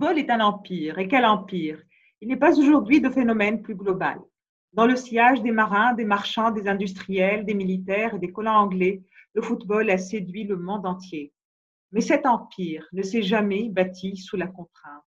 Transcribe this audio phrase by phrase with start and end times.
[0.00, 0.98] football est un empire.
[0.98, 1.78] Et quel empire?
[2.22, 4.18] Il n'est pas aujourd'hui de phénomène plus global.
[4.72, 9.02] Dans le sillage des marins, des marchands, des industriels, des militaires et des colons anglais,
[9.34, 11.34] le football a séduit le monde entier.
[11.92, 15.04] Mais cet empire ne s'est jamais bâti sous la contrainte.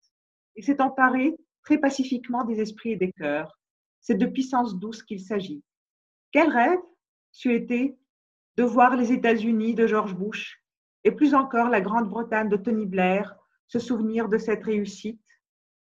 [0.55, 3.57] Il s'est emparé très pacifiquement des esprits et des cœurs.
[3.99, 5.63] C'est de puissance douce qu'il s'agit.
[6.31, 6.79] Quel rêve?
[7.31, 7.97] C'eût été
[8.57, 10.61] de voir les États-Unis de George Bush
[11.03, 13.35] et plus encore la Grande-Bretagne de Tony Blair
[13.67, 15.21] se souvenir de cette réussite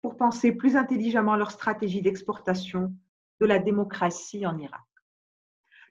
[0.02, 2.92] pour penser plus intelligemment leur stratégie d'exportation
[3.40, 4.80] de la démocratie en Irak.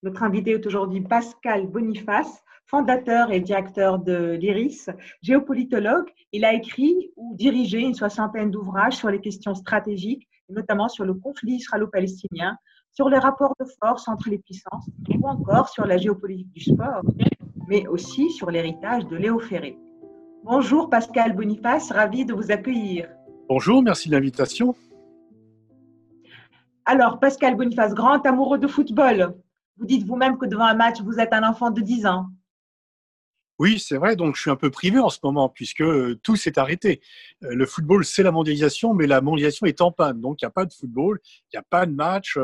[0.03, 4.89] Notre invité est aujourd'hui Pascal Boniface, fondateur et directeur de l'IRIS,
[5.21, 6.09] géopolitologue.
[6.31, 11.13] Il a écrit ou dirigé une soixantaine d'ouvrages sur les questions stratégiques, notamment sur le
[11.13, 12.57] conflit israélo-palestinien,
[12.91, 17.02] sur les rapports de force entre les puissances ou encore sur la géopolitique du sport,
[17.67, 19.77] mais aussi sur l'héritage de Léo Ferré.
[20.45, 23.08] Bonjour Pascal Boniface, ravi de vous accueillir.
[23.47, 24.75] Bonjour, merci de l'invitation.
[26.83, 29.36] Alors, Pascal Boniface, grand amoureux de football.
[29.77, 32.25] Vous dites vous-même que devant un match, vous êtes un enfant de 10 ans.
[33.58, 34.17] Oui, c'est vrai.
[34.17, 36.99] Donc, je suis un peu privé en ce moment puisque euh, tout s'est arrêté.
[37.45, 40.19] Euh, le football, c'est la mondialisation, mais la mondialisation est en panne.
[40.19, 42.38] Donc, il n'y a pas de football, il n'y a pas de match.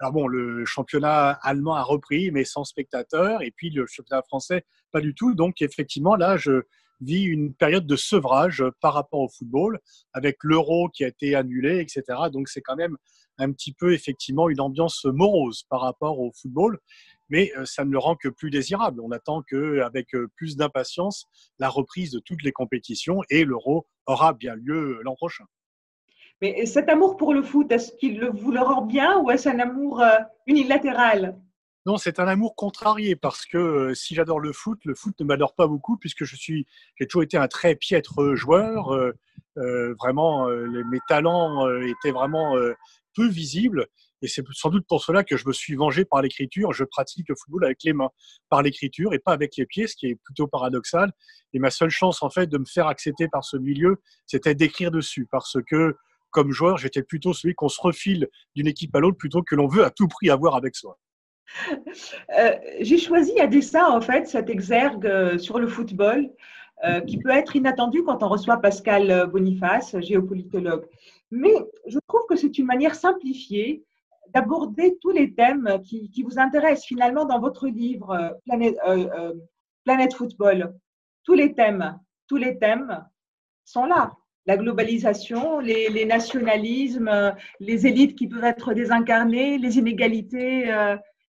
[0.00, 3.42] Alors bon, le championnat allemand a repris, mais sans spectateurs.
[3.42, 5.34] Et puis, le championnat français, pas du tout.
[5.34, 6.64] Donc, effectivement, là, je
[7.04, 9.78] vis une période de sevrage par rapport au football,
[10.12, 12.02] avec l'euro qui a été annulé, etc.
[12.32, 12.96] Donc, c'est quand même
[13.38, 16.78] un petit peu, effectivement, une ambiance morose par rapport au football
[17.28, 19.00] mais euh, ça ne le rend que plus désirable.
[19.00, 21.26] On attend qu'avec euh, plus d'impatience
[21.58, 25.44] la reprise de toutes les compétitions et l'Euro aura bien lieu l'an prochain.
[26.42, 29.58] Mais cet amour pour le foot, est-ce qu'il vous le rend bien ou est-ce un
[29.58, 31.38] amour euh, unilatéral?
[31.86, 35.54] Non, c'est un amour contrarié parce que si j'adore le foot, le foot ne m'adore
[35.54, 36.66] pas beaucoup puisque je suis,
[36.96, 38.96] j'ai toujours été un très piètre joueur.
[39.56, 42.56] vraiment, mes talents étaient vraiment
[43.14, 43.86] peu visibles
[44.24, 46.72] et c'est sans doute pour cela que je me suis vengé par l'écriture.
[46.72, 48.08] Je pratique le football avec les mains,
[48.48, 51.12] par l'écriture et pas avec les pieds, ce qui est plutôt paradoxal.
[51.52, 54.90] Et ma seule chance, en fait, de me faire accepter par ce milieu, c'était d'écrire
[54.90, 55.28] dessus.
[55.30, 55.96] Parce que,
[56.30, 59.68] comme joueur, j'étais plutôt celui qu'on se refile d'une équipe à l'autre plutôt que l'on
[59.68, 60.98] veut à tout prix avoir avec soi.
[62.38, 66.30] Euh, j'ai choisi à dessein, en fait, cet exergue euh, sur le football.
[66.84, 70.84] Euh, qui peut être inattendu quand on reçoit Pascal Boniface, géopolitologue.
[71.30, 71.54] Mais
[71.86, 73.84] je trouve que c'est une manière simplifiée
[74.34, 80.74] d'aborder tous les thèmes qui, vous intéressent finalement dans votre livre Planète, Football.
[81.22, 83.02] Tous les thèmes, tous les thèmes
[83.64, 84.12] sont là.
[84.44, 90.70] La globalisation, les, nationalismes, les élites qui peuvent être désincarnées, les inégalités,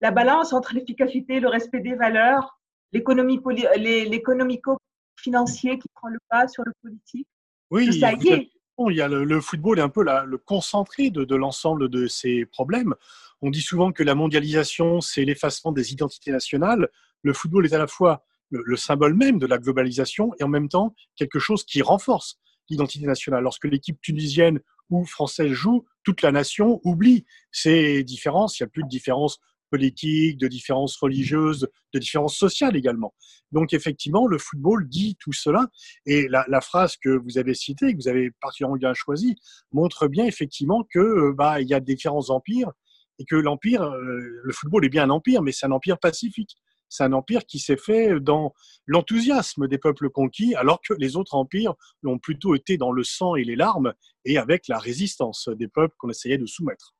[0.02, 2.60] la balance entre l'efficacité le respect des valeurs,
[2.92, 7.28] l'économico-financier qui prend le pas sur le politique.
[7.72, 8.52] Oui, ça y est
[8.90, 12.94] il y a le, football est un peu le concentré de, l'ensemble de ces problèmes.
[13.42, 16.90] On dit souvent que la mondialisation, c'est l'effacement des identités nationales.
[17.24, 20.70] Le football est à la fois le, symbole même de la globalisation et en même
[20.70, 23.44] temps quelque chose qui renforce l'identité nationale.
[23.44, 24.60] Lorsque l'équipe tunisienne
[24.90, 28.60] ou française joue, toute la nation oublie ces différences.
[28.60, 33.14] Il n'y a plus de différence politiques, de différences religieuses, de différences sociales également.
[33.52, 35.68] Donc effectivement, le football dit tout cela.
[36.06, 39.36] Et la, phrase que vous avez citée, que vous avez particulièrement bien choisie,
[39.72, 42.72] montre bien effectivement que euh, bah, il y a différents empires
[43.20, 46.56] et que l'empire, euh, le football est bien un empire, mais c'est un empire pacifique.
[46.90, 48.54] C'est un empire qui s'est fait dans
[48.86, 53.36] l'enthousiasme des peuples conquis, alors que les autres empires l'ont plutôt été dans le sang
[53.36, 56.97] et les larmes et avec la résistance des peuples qu'on essayait de soumettre.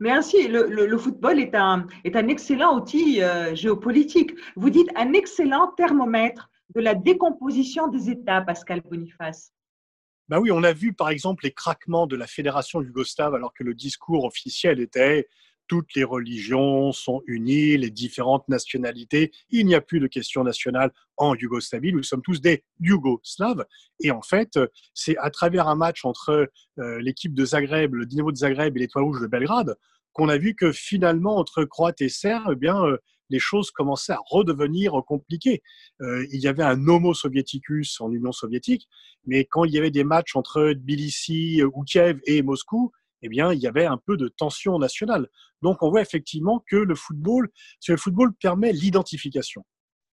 [0.00, 4.32] Mais ainsi, le, football est un, est un excellent outil euh, géopolitique.
[4.56, 9.52] Vous dites un excellent thermomètre de la décomposition des États, Pascal Boniface.
[10.28, 13.64] Ben oui, on a vu par exemple les craquements de la fédération yougoslave alors que
[13.64, 15.28] le discours officiel était
[15.68, 19.32] toutes les religions sont unies, les différentes nationalités.
[19.50, 21.92] Il n'y a plus de question nationale en Yougoslavie.
[21.92, 23.64] Nous sommes tous des Yougoslaves.
[24.00, 24.58] Et en fait,
[24.94, 28.80] c'est à travers un match entre euh, l'équipe de Zagreb, le Dynamo de Zagreb et
[28.80, 29.76] l'Étoile Rouge de Belgrade,
[30.12, 32.98] qu'on a vu que finalement, entre Croates et Serbes, eh bien, euh,
[33.30, 35.62] les choses commençaient à redevenir compliquées.
[36.02, 38.86] Euh, il y avait un homo soviéticus en Union soviétique,
[39.24, 42.92] mais quand il y avait des matchs entre Tbilissi ou Kiev et Moscou,
[43.22, 45.28] eh bien, il y avait un peu de tension nationale.
[45.62, 47.48] Donc, on voit effectivement que le football,
[47.88, 49.64] le football permet l'identification.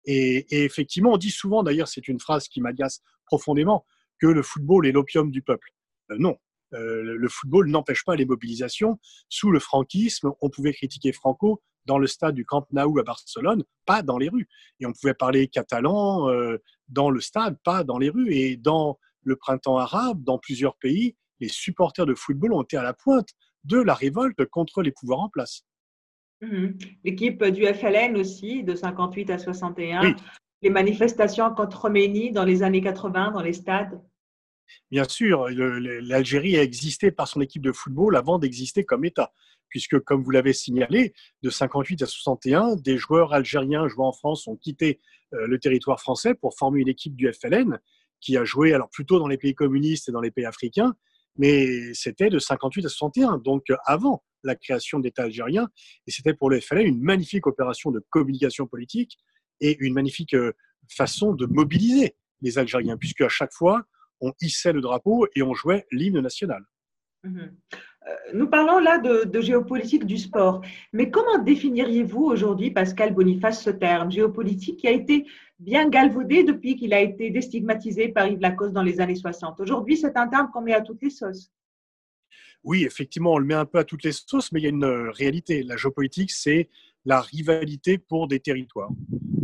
[0.06, 3.86] Et, effectivement, on dit souvent, d'ailleurs, c'est une phrase qui m'agace profondément,
[4.20, 5.70] que le football est l'opium du peuple.
[6.12, 6.38] Euh, non,
[6.74, 9.00] euh, le football n'empêche pas les mobilisations.
[9.30, 13.64] Sous le franquisme, on pouvait critiquer Franco dans le stade du Camp Nou à Barcelone,
[13.86, 14.48] pas dans les rues.
[14.80, 16.58] Et on pouvait parler catalan euh,
[16.88, 18.34] dans le stade, pas dans les rues.
[18.34, 22.84] Et dans le printemps arabe, dans plusieurs pays, les supporters de football ont été à
[22.84, 23.30] la pointe
[23.64, 25.66] de la révolte contre les pouvoirs en place.
[26.42, 26.78] Mhm.
[27.04, 30.16] L'équipe du FLN aussi, de 58 à 61.
[30.62, 34.02] Les manifestations contre Khomeini dans les années 80 dans les stades.
[34.92, 39.34] Bien sûr, l'Algérie a existé par son équipe de football avant d'exister comme État,
[39.70, 44.48] puisque, comme vous l'avez signalé, de 58 à 61, des joueurs algériens jouant en France
[44.48, 45.00] ont quitté
[45.34, 47.80] euh, le territoire français pour former une équipe du FLN
[48.22, 50.96] qui a joué alors plutôt dans les pays communistes et dans les pays africains,
[51.38, 55.70] mais c'était de 58 à 61, donc avant la création de l'État algérien,
[56.08, 59.18] et c'était pour le FLN une magnifique opération de communication politique
[59.62, 60.54] et une magnifique euh,
[60.90, 63.84] façon de mobiliser les Algériens, puisque à chaque fois,
[64.20, 66.64] on hissait le drapeau et on jouait l'hymne national.
[67.24, 67.56] Mhm.
[68.08, 70.62] Euh, nous parlons là de, géopolitique du sport,
[70.92, 75.26] mais comment définiriez-vous aujourd'hui, Pascal Boniface, ce terme, géopolitique, qui a été
[75.60, 79.96] bien galvaudé depuis qu'il a été déstigmatisé par Yves Lacoste dans les années 60 Aujourd'hui,
[79.96, 81.50] c'est un terme qu'on met à toutes les sauces.
[82.64, 84.70] Oui, effectivement, on le met un peu à toutes les sauces, mais il y a
[84.70, 85.64] une euh, réalité.
[85.64, 86.70] La géopolitique, c'est
[87.06, 88.92] la rivalité pour des territoires,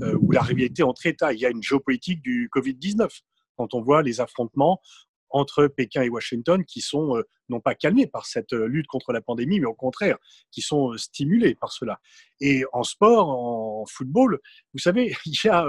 [0.01, 1.33] euh, ou la rivalité entre États.
[1.33, 3.09] Il y a une géopolitique du Covid-19
[3.57, 4.81] quand on voit les affrontements
[5.29, 9.13] entre Pékin et Washington qui sont euh, non pas calmés par cette euh, lutte contre
[9.13, 10.17] la pandémie, mais au contraire,
[10.51, 11.99] qui sont euh, stimulés par cela.
[12.41, 14.39] Et en sport, en football,
[14.73, 15.65] vous savez, il y a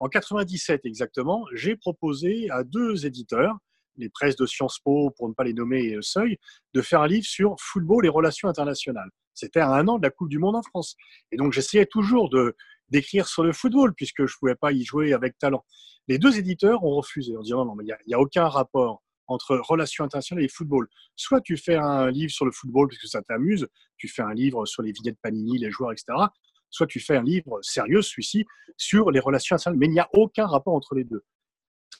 [0.00, 3.56] en 97 exactement, j'ai proposé à deux éditeurs,
[3.96, 6.38] les presses de Sciences Po, pour ne pas les nommer Seuil,
[6.74, 9.10] de faire un livre sur football et relations internationales.
[9.34, 10.96] C'était à un an de la Coupe du Monde en France.
[11.30, 12.56] Et donc j'essayais toujours de
[12.92, 15.64] d'écrire sur le football, puisque je ne pouvais pas y jouer avec talent.
[16.08, 19.56] Les deux éditeurs ont refusé en disant non, mais il n'y a, aucun rapport entre
[19.56, 20.88] relations internationales et football.
[21.16, 23.66] Soit tu fais un livre sur le football parce que ça t'amuse,
[23.96, 26.12] tu fais un livre sur les vignettes Panini, les joueurs, etc.
[26.70, 28.44] Soit tu fais un livre sérieux, celui-ci,
[28.76, 29.78] sur les relations internationales.
[29.78, 31.24] Mais il n'y a aucun rapport entre les deux.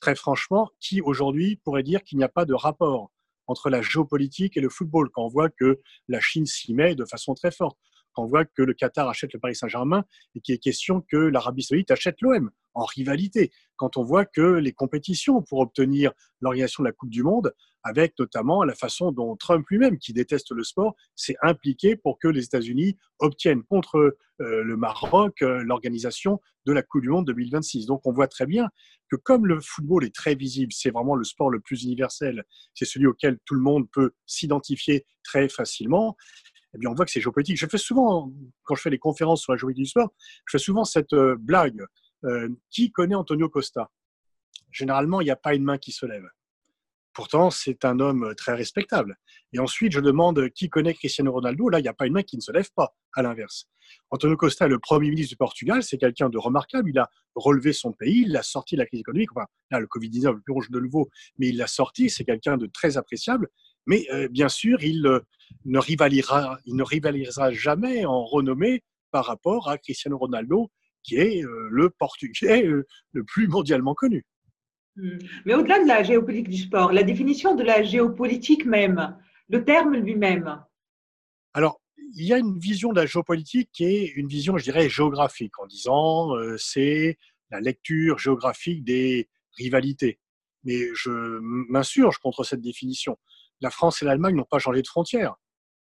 [0.00, 3.10] Très franchement, qui aujourd'hui pourrait dire qu'il n'y a pas de rapport
[3.46, 7.04] entre la géopolitique et le football quand on voit que la Chine s'y met de
[7.04, 7.78] façon très forte?
[8.12, 10.04] Quand on voit que le Qatar achète le Paris Saint-Germain
[10.34, 14.40] et qu'il est question que l'Arabie Saoudite achète l'OM en rivalité, quand on voit que
[14.40, 19.36] les compétitions pour obtenir l'organisation de la Coupe du Monde, avec notamment la façon dont
[19.36, 24.62] Trump lui-même, qui déteste le sport, s'est impliqué pour que les États-Unis obtiennent contre euh,
[24.62, 27.86] le Maroc euh, l'organisation de la Coupe du Monde 2026.
[27.86, 28.68] Donc on voit très bien
[29.10, 32.44] que comme le football est très visible, c'est vraiment le sport le plus universel,
[32.74, 36.16] c'est celui auquel tout le monde peut s'identifier très facilement,
[36.74, 37.58] eh bien, on voit que c'est géopolitique.
[37.58, 38.32] Je fais souvent,
[38.64, 40.12] quand je fais des conférences sur la géopolitique du sport,
[40.46, 41.84] je fais souvent cette euh, blague.
[42.24, 43.90] Euh, qui connaît Antonio Costa?
[44.70, 46.28] Généralement, il n'y a pas une main qui se lève.
[47.12, 49.18] Pourtant, c'est un homme très respectable.
[49.52, 51.68] Et ensuite, je demande qui connaît Cristiano Ronaldo?
[51.68, 53.66] Là, il n'y a pas une main qui ne se lève pas, à l'inverse.
[54.10, 56.88] Antonio Costa, le Premier ministre du Portugal, c'est quelqu'un de remarquable.
[56.90, 59.30] Il a relevé son pays, il a sorti de la crise économique.
[59.36, 62.08] Enfin, là, le Covid-19, le plus rouge de nouveau, mais il l'a sorti.
[62.08, 63.48] C'est quelqu'un de très appréciable.
[63.86, 65.20] Mais euh, bien sûr, il, euh,
[65.64, 70.70] ne rivalisera, il ne rivalisera jamais en renommée par rapport à Cristiano Ronaldo,
[71.02, 74.24] qui est euh, le Portugais le plus mondialement connu.
[74.96, 75.18] Hmm.
[75.44, 79.16] Mais au-delà de la géopolitique du sport, la définition de la géopolitique même,
[79.48, 80.62] le terme lui-même.
[81.54, 81.80] Alors,
[82.14, 85.58] il y a une vision de la géopolitique qui est une vision, je dirais, géographique,
[85.58, 87.18] en disant c'est
[87.50, 90.18] la lecture géographique des rivalités.
[90.64, 91.10] Mais je
[91.70, 93.16] m'insurge contre cette définition
[93.62, 95.36] la France et l'Allemagne n'ont pas changé de frontières.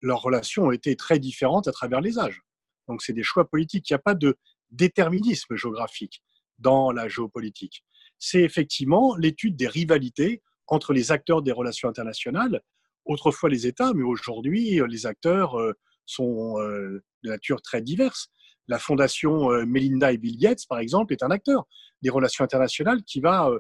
[0.02, 2.42] Leurs relations ont été très différentes à travers les âges.
[2.88, 3.90] Donc, c'est des choix politiques.
[3.90, 4.38] Il n'y a pas de
[4.72, 6.22] déterminisme géographique
[6.58, 7.86] dans la géopolitique.
[8.18, 12.62] C'est effectivement l'étude des rivalités entre les acteurs des relations internationales,
[13.06, 15.74] autrefois les États, mais aujourd'hui, les acteurs euh,
[16.06, 18.30] sont euh, de nature très diverse.
[18.68, 21.66] La fondation euh, Melinda et Bill Gates, par exemple, est un acteur
[22.02, 23.60] des relations internationales qui va euh,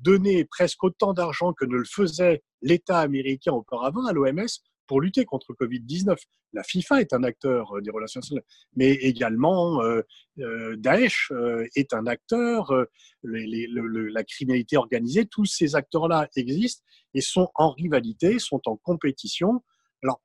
[0.00, 4.48] donner presque autant d'argent que ne le faisait l'État américain auparavant à l'OMS
[4.90, 6.16] pour lutter contre le Covid-19.
[6.52, 10.02] La FIFA est un acteur euh, des relations internationales, mais également euh,
[10.78, 11.30] Daesh
[11.76, 12.72] est un acteur,
[13.22, 16.82] la criminalité organisée, tous ces acteurs-là existent
[17.14, 19.62] et sont en rivalité, sont en compétition.
[20.02, 20.20] Alors,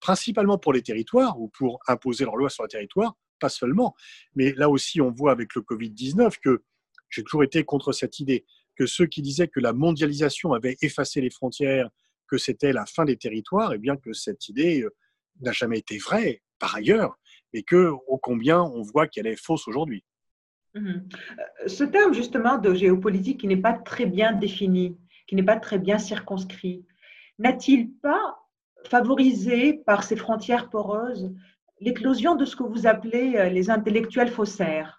[0.00, 3.94] principalement pour les territoires ou pour imposer leurs lois sur le territoire, pas seulement,
[4.34, 6.64] mais là aussi on voit avec le Covid-19 que
[7.08, 8.44] j'ai toujours été contre cette idée
[8.78, 11.90] que ceux qui disaient que la mondialisation avait effacé les frontières,
[12.28, 14.94] que c'était la fin des territoires, et eh bien que cette idée euh,
[15.40, 17.18] n'a jamais été vraie par ailleurs,
[17.52, 20.04] et que ô combien on voit qu'elle est fausse aujourd'hui.
[20.74, 21.08] Mhm.
[21.38, 25.56] Euh, ce terme justement de géopolitique qui n'est pas très bien défini, qui n'est pas
[25.56, 26.86] très bien circonscrit,
[27.38, 28.38] n'a-t-il pas
[28.84, 31.34] favorisé par ces frontières poreuses
[31.80, 34.97] l'éclosion de ce que vous appelez euh, les intellectuels faussaires?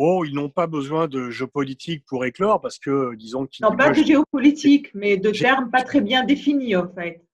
[0.00, 3.64] Oh, ils n'ont pas besoin de géopolitique pour éclore parce que, disons qu'ils.
[3.64, 7.24] Non, pas de géopolitique, mais de termes pas très bien définis, en fait.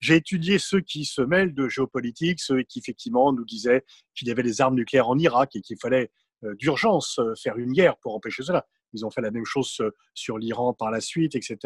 [0.00, 3.84] J'ai étudié ceux qui se mêlent de géopolitique, ceux qui, effectivement, nous disaient
[4.16, 6.10] qu'il y avait des armes nucléaires en Irak et qu'il fallait
[6.42, 8.66] euh, d'urgence euh, faire une guerre pour empêcher cela.
[8.92, 11.58] Ils ont fait la même chose euh, sur l'Iran par la suite, etc.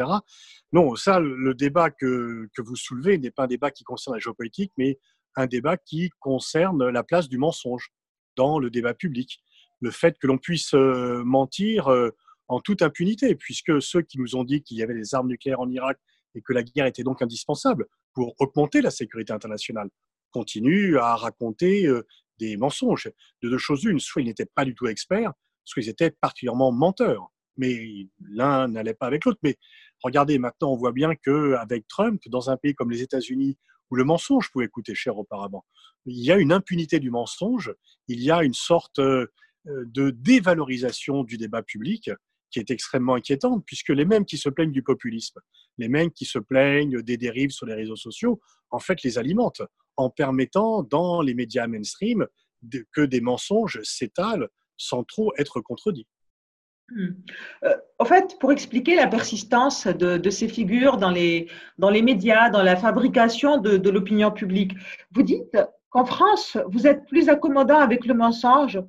[0.71, 4.19] Non, ça, le débat que, que vous soulevez n'est pas un débat qui concerne la
[4.19, 4.99] géopolitique, mais
[5.35, 7.91] un débat qui concerne la place du mensonge
[8.35, 9.41] dans le débat public
[9.81, 12.11] le fait que l'on puisse euh, mentir euh,
[12.47, 15.59] en toute impunité, puisque ceux qui nous ont dit qu'il y avait des armes nucléaires
[15.59, 15.99] en Irak
[16.35, 19.89] et que la guerre était donc indispensable pour augmenter la sécurité internationale,
[20.31, 22.05] continuent à raconter euh,
[22.39, 23.09] des mensonges.
[23.41, 25.33] De deux choses une, soit ils n'étaient pas du tout experts,
[25.63, 27.31] soit ils étaient particulièrement menteurs.
[27.57, 29.39] Mais l'un n'allait pas avec l'autre.
[29.43, 29.57] Mais
[30.01, 33.57] regardez, maintenant, on voit bien qu'avec Trump, dans un pays comme les États-Unis,
[33.91, 35.65] où le mensonge pouvait coûter cher auparavant,
[36.05, 37.73] il y a une impunité du mensonge,
[38.07, 39.01] il y a une sorte
[39.65, 42.09] de dévalorisation du débat public
[42.51, 45.39] qui est extrêmement inquiétante, puisque les mêmes qui se plaignent du populisme,
[45.77, 48.39] les mêmes qui se plaignent des dérives sur les réseaux sociaux,
[48.71, 49.61] en fait, les alimentent
[49.97, 52.25] en permettant dans les médias mainstream
[52.91, 54.47] que des mensonges s'étalent
[54.77, 56.07] sans trop être contredits.
[56.89, 57.09] Hmm.
[57.65, 61.47] Euh, en fait, pour expliquer la persistance de, ces figures dans les,
[61.77, 64.73] dans les médias, dans la fabrication de l'opinion publique,
[65.11, 65.57] vous dites
[65.89, 68.79] qu'en France, vous êtes plus accommodant avec le mensonge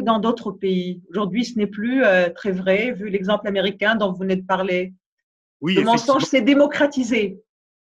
[0.00, 1.02] dans d'autres pays.
[1.10, 4.94] Aujourd'hui, ce n'est plus euh, très vrai, vu l'exemple américain dont vous venez de parler.
[5.60, 7.42] Oui, le mensonge s'est démocratisé.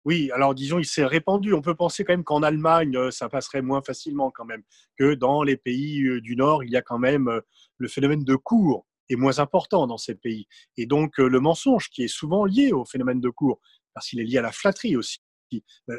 [0.04, 1.52] Oui, alors disons, il s'est répandu.
[1.52, 4.62] On peut penser quand même qu'en Allemagne, euh, ça passerait moins facilement quand même,
[4.96, 7.30] que dans les pays euh, du Nord, il y a quand même
[7.76, 10.46] le phénomène de cours est moins important dans ces pays.
[10.76, 13.60] Et donc, le mensonge qui est souvent lié au phénomène de cours,
[13.92, 15.20] parce qu'il est lié à la flatterie aussi,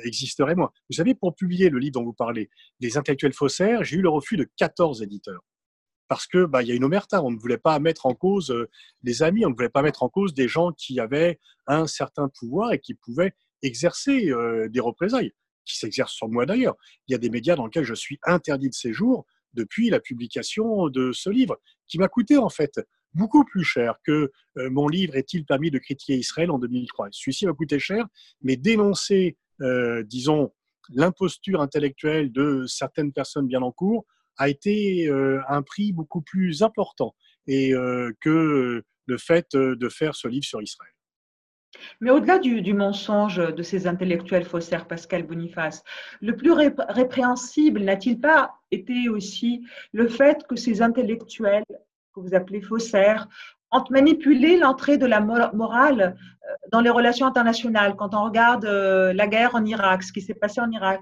[0.04, 0.72] existerait moins.
[0.90, 4.10] Vous savez, pour publier le livre dont vous parlez, Les intellectuels faussaires, j'ai eu le
[4.10, 5.44] refus de 14 éditeurs
[6.14, 7.24] parce que bah, il y a une omerta.
[7.24, 8.70] On ne voulait pas mettre en cause euh,
[9.02, 12.30] les amis, on ne voulait pas mettre en cause des gens qui avaient un certain
[12.30, 15.32] pouvoir et qui pouvaient exercer euh, des représailles,
[15.66, 16.76] qui s'exercent sur moi d'ailleurs.
[17.08, 20.88] Il y a des médias dans lesquels je suis interdit de séjour depuis la publication
[20.88, 22.80] de ce livre, qui m'a coûté en fait
[23.16, 27.48] beaucoup plus cher que euh, mon livre Est-il permis de critiquer Israël en 2003 Celui-ci
[27.48, 28.06] m'a coûté cher,
[28.44, 29.36] mais dénoncer,
[30.06, 30.52] disons,
[30.90, 34.06] l'imposture intellectuelle de certaines personnes bien en cours
[34.38, 37.16] a été euh, un prix beaucoup plus important
[37.48, 40.92] et euh, que le fait euh, de faire ce livre sur Israël.
[42.02, 45.84] Mais au-delà du, mensonge de ces intellectuels faussaires, Pascal Boniface,
[46.22, 51.66] le plus répréhensible n'a-t-il pas été aussi le fait que ces intellectuels,
[52.14, 53.28] que vous appelez faussaires,
[53.72, 56.16] ont manipulé l'entrée de la morale
[56.72, 60.62] dans les relations internationales Quand on regarde la guerre en Irak, ce qui s'est passé
[60.62, 61.02] en Irak,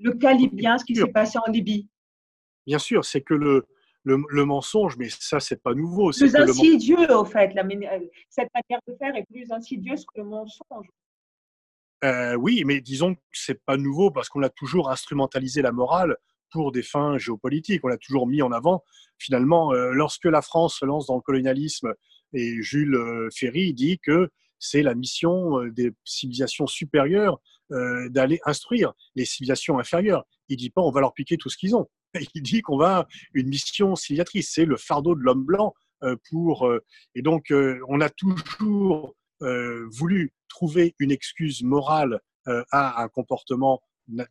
[0.00, 1.88] le cas libyen, ce qui s'est passé en Libye,
[2.66, 3.66] bien sûr, c'est que le,
[4.06, 6.10] le, mensonge, mais ça, c'est pas nouveau.
[6.10, 7.52] Plus insidieux, au fait.
[7.54, 10.86] La, euh, cette manière de faire est plus insidieuse que le mensonge.
[12.04, 16.16] Euh, oui, mais disons que c'est pas nouveau parce qu'on a toujours instrumentalisé la morale
[16.52, 17.84] pour des fins géopolitiques.
[17.84, 18.84] On l'a toujours mis en avant.
[19.18, 21.92] Finalement, euh, lorsque la France se lance dans le colonialisme
[22.32, 29.78] et Jules Ferry dit que c'est la mission des civilisations supérieures d'aller instruire les civilisations
[29.78, 30.24] inférieures.
[30.48, 31.88] Il dit pas on va leur piquer tout ce qu'ils ont.
[32.34, 36.66] il dit qu'on va une mission civilisatrice, c'est le fardeau de l'homme blanc euh, pour
[36.66, 42.20] euh, et donc euh, on a toujours voulu trouver une excuse morale
[42.72, 43.82] à un comportement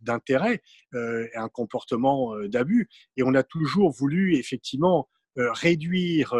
[0.01, 0.63] d'intérêt
[0.93, 6.33] un comportement d'abus et on a toujours voulu effectivement réduire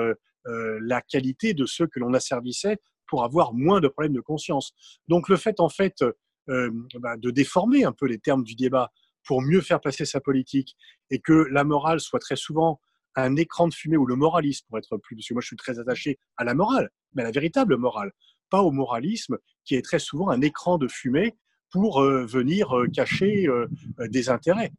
[0.46, 4.74] la qualité de ceux que l'on asservissait pour avoir moins de problèmes de conscience.
[5.08, 6.04] Donc le fait en fait
[6.48, 8.92] bah, de déformer un peu les termes du débat
[9.26, 10.76] pour mieux faire passer sa politique
[11.10, 12.80] et que la morale soit très souvent
[13.16, 15.56] un écran de fumée ou le moralisme, pour être plus, parce que moi je suis
[15.56, 18.12] très attaché à la morale, mais à la véritable morale,
[18.50, 21.36] pas au moralisme qui est très souvent un écran de fumée
[21.72, 23.68] pour euh, venir euh, cacher euh,
[24.00, 24.72] des intérêts.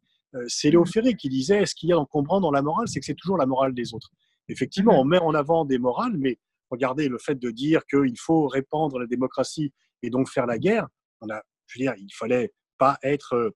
[0.47, 3.05] c'est Léo Ferré qui disait ce qu'il y a d'encombrant dans la morale, c'est que
[3.05, 4.11] c'est toujours la morale des autres.
[4.49, 5.01] Effectivement, mm-hmm.
[5.01, 6.37] on met en avant des morales, mais
[6.69, 9.73] regardez le fait de dire qu'il faut répandre la démocratie
[10.03, 10.87] et donc faire la guerre.
[11.21, 13.53] On a, je veux dire, il fallait pas être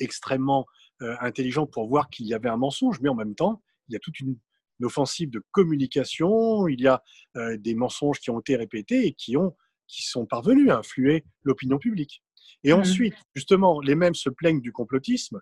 [0.00, 0.66] extrêmement
[1.02, 3.96] euh, intelligent pour voir qu'il y avait un mensonge, mais en même temps, il y
[3.96, 4.36] a toute une,
[4.82, 7.02] offensive de communication, il y a
[7.36, 9.54] euh, des mensonges qui ont été répétés et qui, ont,
[9.86, 12.22] qui sont parvenus à influer l'opinion publique.
[12.64, 15.40] Et mmh ensuite, justement, les mêmes se plaignent du complotisme,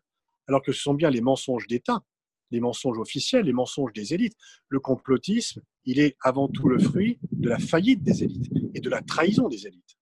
[0.49, 2.03] alors que ce sont bien les mensonges d'État,
[2.51, 4.37] les mensonges officiels, les mensonges des élites.
[4.69, 8.91] Le complotisme, il est avant tout le fruit de la faillite des élites et de
[8.91, 9.98] la trahison des élites.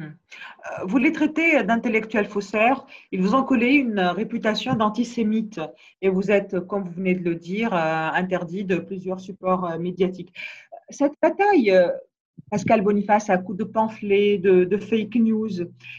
[0.00, 2.86] Euh, vous les traitez d'intellectuels faussaires.
[3.12, 5.60] Ils vous ont collé une réputation d'antisémite
[6.02, 9.78] et vous êtes, comme vous venez de le dire, euh, interdit de plusieurs supports euh,
[9.78, 10.32] médiatiques.
[10.90, 11.74] Cette bataille,
[12.50, 15.50] Pascal Boniface, à coup de pamphlets, de, fake news,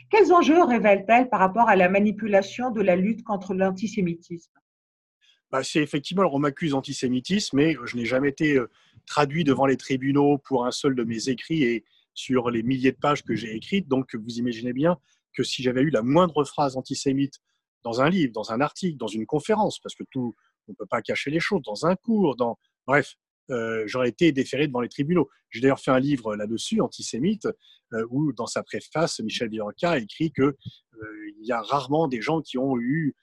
[0.10, 4.52] quels enjeux révèle-t-elle par rapport à la manipulation de la lutte contre l'antisémitisme?
[5.52, 8.60] Bah, C'est effectivement, on m'accuse d'antisémitisme, mais je n'ai jamais été
[9.06, 11.84] traduit devant les tribunaux pour un seul de mes écrits et
[12.20, 13.88] sur les milliers de pages que j'ai écrites.
[13.88, 14.98] Donc, vous imaginez bien
[15.34, 17.36] que si j'avais eu la moindre phrase antisémite
[17.84, 20.36] dans un livre, dans un article, dans une conférence, parce que tout,
[20.68, 23.16] on ne peut pas cacher les choses, dans un cours, dans, bref,
[23.52, 25.30] euh, j'aurais été déféré devant les tribunaux.
[25.50, 27.48] J'ai d'ailleurs fait un livre là-dessus, antisémite,
[27.94, 30.58] euh, où dans sa préface, Michel Virenca écrit que euh,
[31.40, 33.16] il y a rarement des gens qui ont eu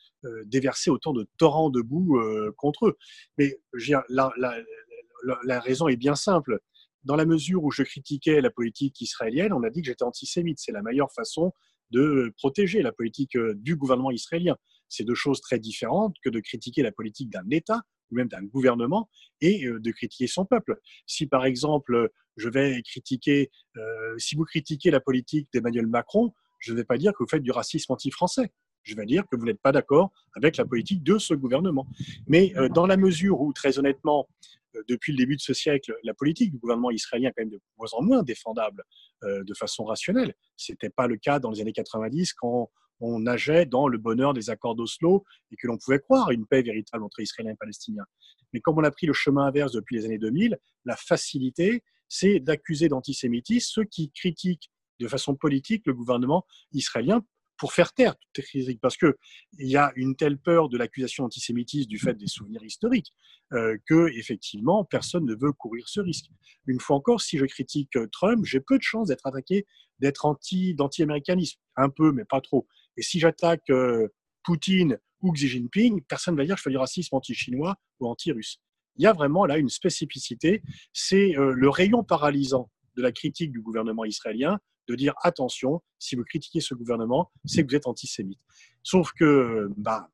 [0.47, 2.19] déversé autant de torrents de boue
[2.57, 2.97] contre eux.
[3.39, 3.61] Mais
[4.09, 6.59] la, raison est bien simple
[7.07, 10.59] dans la mesure où je critiquais la politique israélienne, on a dit que j'étais antisémite.
[10.59, 11.53] C'est la meilleure façon
[11.93, 14.57] de protéger la politique euh, du gouvernement israélien.
[14.89, 18.43] C'est deux choses très différentes que de critiquer la politique d'un État ou même d'un
[18.43, 19.09] gouvernement
[19.41, 20.79] et euh, de critiquer son peuple.
[21.07, 26.73] Si par exemple je vais critiquer, euh, si vous critiquez la politique d'Emmanuel Macron, je
[26.73, 28.53] ne vais pas dire que vous faites du racisme anti-français.
[28.83, 31.89] Je vais dire que vous n'êtes pas d'accord avec la politique de ce gouvernement.
[32.29, 34.29] Mais dans la mesure où, très honnêtement,
[34.66, 37.51] euh, depuis le début de ce siècle, la politique du gouvernement israélien est quand même
[37.51, 38.83] de moins en moins défendable
[39.25, 40.35] euh, de façon rationnelle.
[40.57, 44.33] Ce n'était pas le cas dans les années 90 quand on nageait dans le bonheur
[44.33, 48.07] des accords d'Oslo et que l'on pouvait croire une paix véritable entre Israéliens et Palestiniens.
[48.53, 52.41] Mais comme on a pris le chemin inverse depuis les années 2000, la facilité, c'est
[52.41, 57.23] d'accuser d'antisémitisme ceux qui critiquent de façon politique le gouvernement israélien
[57.59, 59.15] pour faire taire toutes les critiques, parce qu'il
[59.59, 63.13] y a une telle peur de l'accusation antisémitiste du fait des souvenirs historiques
[63.53, 66.27] euh, que effectivement personne ne veut courir ce risque.
[66.67, 69.67] Une fois encore, si je critique euh, Trump, j'ai peu de chances d'être attaqué,
[69.99, 72.67] d'être anti d'anti-américanisme, un peu, mais pas trop.
[72.97, 74.09] Et si j'attaque euh,
[74.43, 78.09] Poutine ou Xi Jinping, personne ne va dire que je fais du racisme anti-chinois ou
[78.09, 78.61] anti-russe.
[78.97, 80.63] Il y a vraiment là une spécificité,
[80.95, 86.25] c'est le rayon paralysant de la critique du gouvernement israélien de dire attention, si vous
[86.25, 88.41] critiquez ce gouvernement, c'est que vous êtes antisémite.
[88.83, 90.11] Sauf que bah,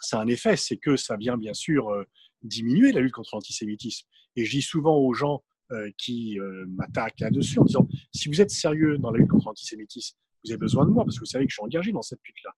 [0.00, 2.04] ça a un effet, c'est que ça vient bien sûr euh,
[2.42, 4.06] diminuer la lutte contre l'antisémitisme.
[4.36, 5.42] Et je dis souvent aux gens
[5.72, 9.48] euh, qui euh, m'attaquent là-dessus en disant si vous êtes sérieux dans la lutte contre
[9.48, 12.02] l'antisémitisme, vous avez besoin de moi parce que vous savez que je suis engagé dans
[12.02, 12.52] cette lutte-là.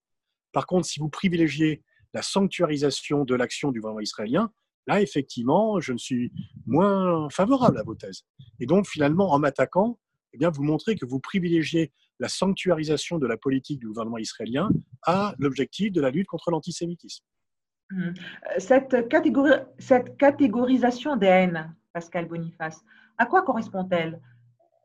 [0.51, 1.83] Par contre, si vous privilégiez
[2.13, 4.51] la sanctuarisation de l'action du gouvernement israélien,
[4.87, 6.31] là, effectivement, je ne suis
[6.65, 8.25] moins favorable à vos thèses.
[8.59, 9.97] Et donc, finalement, en m'attaquant,
[10.33, 14.69] eh bien, vous montrez que vous privilégiez la sanctuarisation de la politique du gouvernement israélien
[15.03, 17.25] à l'objectif de la lutte contre l'antisémitisme.
[17.91, 18.13] Hum.
[18.57, 18.95] Cette,
[19.79, 22.81] cette catégorisation des haines, Pascal Boniface,
[23.17, 24.21] à quoi correspond-elle?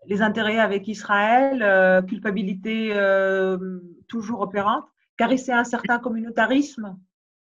[0.06, 4.84] Les intérêts avec Israël, euh, culpabilité euh, toujours opérante,
[5.16, 6.98] caresser un certain communautarisme?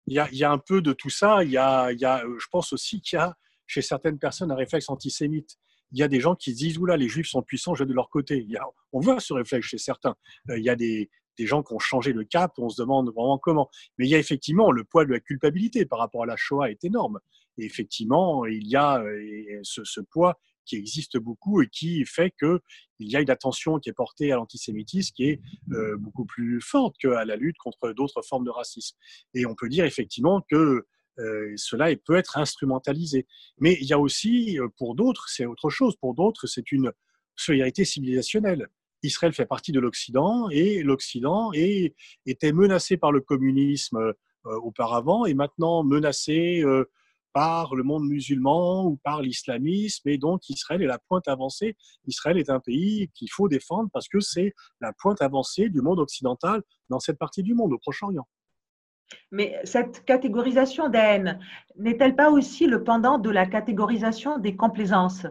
[0.07, 1.45] Il y, a, il y, a, un peu de tout ça.
[1.45, 3.35] Il y a, il y a, je pense aussi qu'il y a
[3.67, 5.59] chez certaines personnes un réflexe antisémite
[5.93, 7.89] il y a des gens qui se disent oula, les juifs sont puissants, je vais
[7.89, 8.47] de leur côté.
[8.93, 10.17] on voit ce réflexe chez certains.
[10.51, 13.39] Euh, il y a des, gens qui ont changé le cap, on se demande vraiment
[13.39, 13.71] comment.
[13.97, 16.69] Mais il y a effectivement le poids de la culpabilité par rapport à la Shoah
[16.71, 17.21] est énorme.
[17.59, 22.61] Et effectivement, il y a euh, ce, poids qui existe beaucoup et qui fait qu'il
[22.99, 25.41] y a une attention qui est portée à l'antisémitisme qui est
[25.73, 28.97] euh, beaucoup plus forte qu'à la lutte contre d'autres formes de racisme.
[29.33, 30.87] Et on peut dire effectivement que
[31.57, 33.27] cela peut être instrumentalisé.
[33.59, 35.97] Mais il y a aussi, euh, pour d'autres, c'est autre chose.
[35.97, 36.93] Pour d'autres, c'est une
[37.37, 38.69] solidarité civilisationnelle.
[39.03, 45.35] Israël fait partie de l'Occident et l'Occident était menacé par le communisme euh, auparavant et
[45.35, 46.65] maintenant menacé
[47.33, 50.09] par le monde musulman ou par l'islamisme.
[50.09, 51.77] Et donc, Israël est la pointe avancée.
[52.07, 56.01] Israël est un pays qu'il faut défendre parce que c'est la pointe avancée du monde
[56.01, 58.27] occidental dans cette partie du monde, au Proche-Orient.
[59.31, 61.39] Mais cette catégorisation d'haine
[61.77, 65.27] n'est-elle pas aussi le pendant de la catégorisation des complaisances?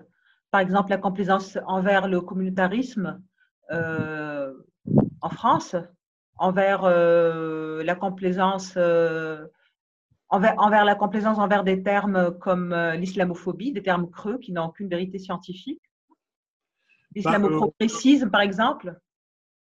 [0.51, 3.21] Par exemple, la complaisance envers le communautarisme
[3.71, 4.53] euh,
[5.21, 5.75] en France,
[6.37, 9.45] envers euh, la complaisance euh,
[10.29, 15.19] envers, la complaisance envers des termes comme l'islamophobie, des termes creux qui n'ont aucune vérité
[15.19, 15.81] scientifique.
[16.09, 16.15] Bah,
[17.15, 18.99] L'islamoprogressisme, par exemple.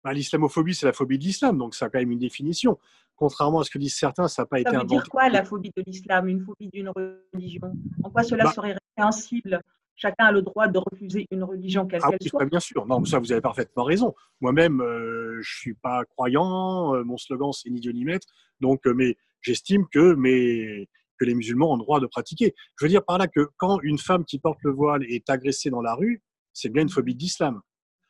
[0.07, 2.79] Bah, l'islamophobie, c'est la phobie de l'islam, donc ça a quand même une définition
[3.17, 4.87] contrairement à ce que disent certains, ça n'a pas été inventé.
[4.87, 7.73] Ça veut dire quoi la phobie de l'islam, une phobie d'une religion?
[8.03, 9.61] En quoi cela bah serait répréhensible?
[9.95, 12.45] Chacun a le droit de refuser une religion quelle ah qu'elle soit.
[12.45, 14.13] Bien sûr, non, ça vous avez parfaitement raison.
[14.39, 16.93] Moi-même, euh, je suis pas croyant.
[16.95, 18.27] Euh, mon slogan c'est ni Dieu ni maître.
[18.61, 22.53] Donc, euh, mais j'estime que, que les musulmans ont le droit de pratiquer.
[22.79, 25.71] Je veux dire par là que quand une femme qui porte le voile est agressée
[25.71, 26.21] dans la rue,
[26.53, 27.61] c'est bien une phobie de l'islam.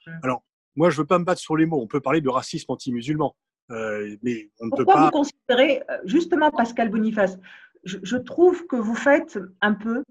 [0.05, 0.19] Hum.
[0.23, 0.43] Alors,
[0.77, 1.81] moi, je veux pas me battre sur les mots.
[1.81, 3.35] On peut parler de racisme anti-musulman,
[3.69, 5.05] mais on ne Pourquoi peut pas.
[5.05, 7.37] vous considérez, justement, Pascal Boniface,
[7.83, 10.03] je, je trouve que vous faites un peu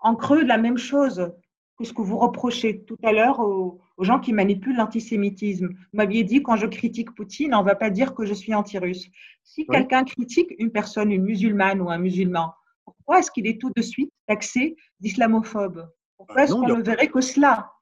[0.00, 1.32] en creux la même chose
[1.78, 5.68] que ce que vous reprochez tout à l'heure aux, gens qui manipulent l'antisémitisme.
[5.68, 8.54] Vous m'aviez dit, quand je critique Poutine, on ne va pas dire que je suis
[8.54, 9.08] anti-russe.
[9.44, 12.52] Si quelqu'un critique une personne, une musulmane ou un musulman,
[12.84, 15.88] pourquoi est-ce qu'il est tout de suite taxé d'islamophobe?
[16.16, 17.72] Pourquoi bah est-ce qu'on ne verrait que cela?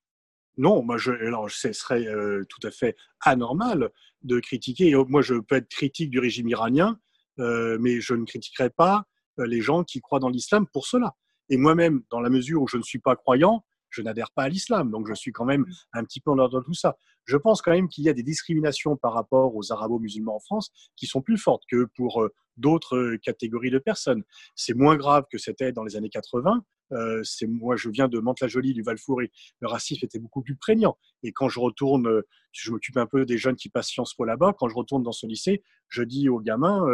[0.57, 3.91] Non, moi, je, alors, ce serait euh, tout à fait anormal
[4.23, 4.95] de critiquer.
[5.09, 6.99] Moi, je peux être critique du régime iranien,
[7.39, 9.05] euh, mais je ne critiquerai pas
[9.39, 11.15] euh, les gens qui croient dans l'islam pour cela.
[11.51, 14.49] Et moi-même, dans la mesure où je ne suis pas croyant, je n'adhère pas à
[14.49, 16.97] l'islam, donc je suis quand même un petit peu en dehors de tout ça.
[17.25, 20.71] Je pense quand même qu'il y a des discriminations par rapport aux arabo-musulmans en France
[20.97, 24.23] qui sont plus fortes que pour d'autres catégories de personnes.
[24.55, 26.65] C'est moins grave que c'était dans les années 80.
[26.93, 30.97] Euh, c'est moi, je viens de Mantes-la-Jolie, du val Le racisme était beaucoup plus prégnant.
[31.23, 32.23] Et quand je retourne,
[32.53, 34.55] je m'occupe un peu des jeunes qui passent Sciences Po là-bas.
[34.59, 36.85] Quand je retourne dans ce lycée, je dis aux gamins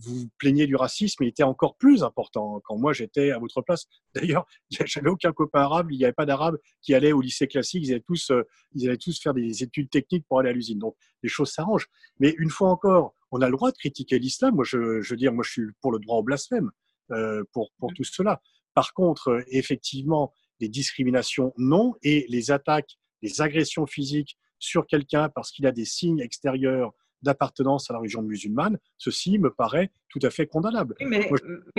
[0.00, 3.60] vous vous plaignez du racisme, il était encore plus important quand moi j'étais à votre
[3.62, 3.86] place.
[4.14, 7.84] D'ailleurs, j'avais aucun copain arabe, il n'y avait pas d'arabe qui allait au lycée classique,
[7.84, 8.32] ils allaient tous,
[8.74, 10.78] ils allaient tous faire des études techniques pour aller à l'usine.
[10.78, 11.88] Donc les choses s'arrangent.
[12.18, 14.54] Mais une fois encore, on a le droit de critiquer l'islam.
[14.54, 16.70] Moi, je, je, veux dire, moi je suis pour le droit au blasphème
[17.12, 18.40] euh, pour, pour tout cela.
[18.74, 25.28] Par contre, euh, effectivement, les discriminations, non, et les attaques, les agressions physiques sur quelqu'un
[25.28, 30.20] parce qu'il a des signes extérieurs d'appartenance à la religion musulmane, ceci me paraît tout
[30.22, 30.94] à fait condamnable.
[31.00, 31.28] mais,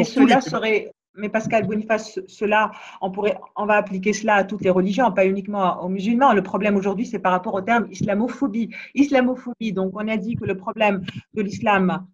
[0.03, 4.69] cela serait, mais Pascal Boniface, cela, on pourrait, on va appliquer cela à toutes les
[4.69, 6.33] religions, pas uniquement aux musulmans.
[6.33, 8.69] Le problème aujourd'hui, c'est par rapport au terme islamophobie.
[8.93, 12.05] Islamophobie, donc on a dit que le problème de l'islam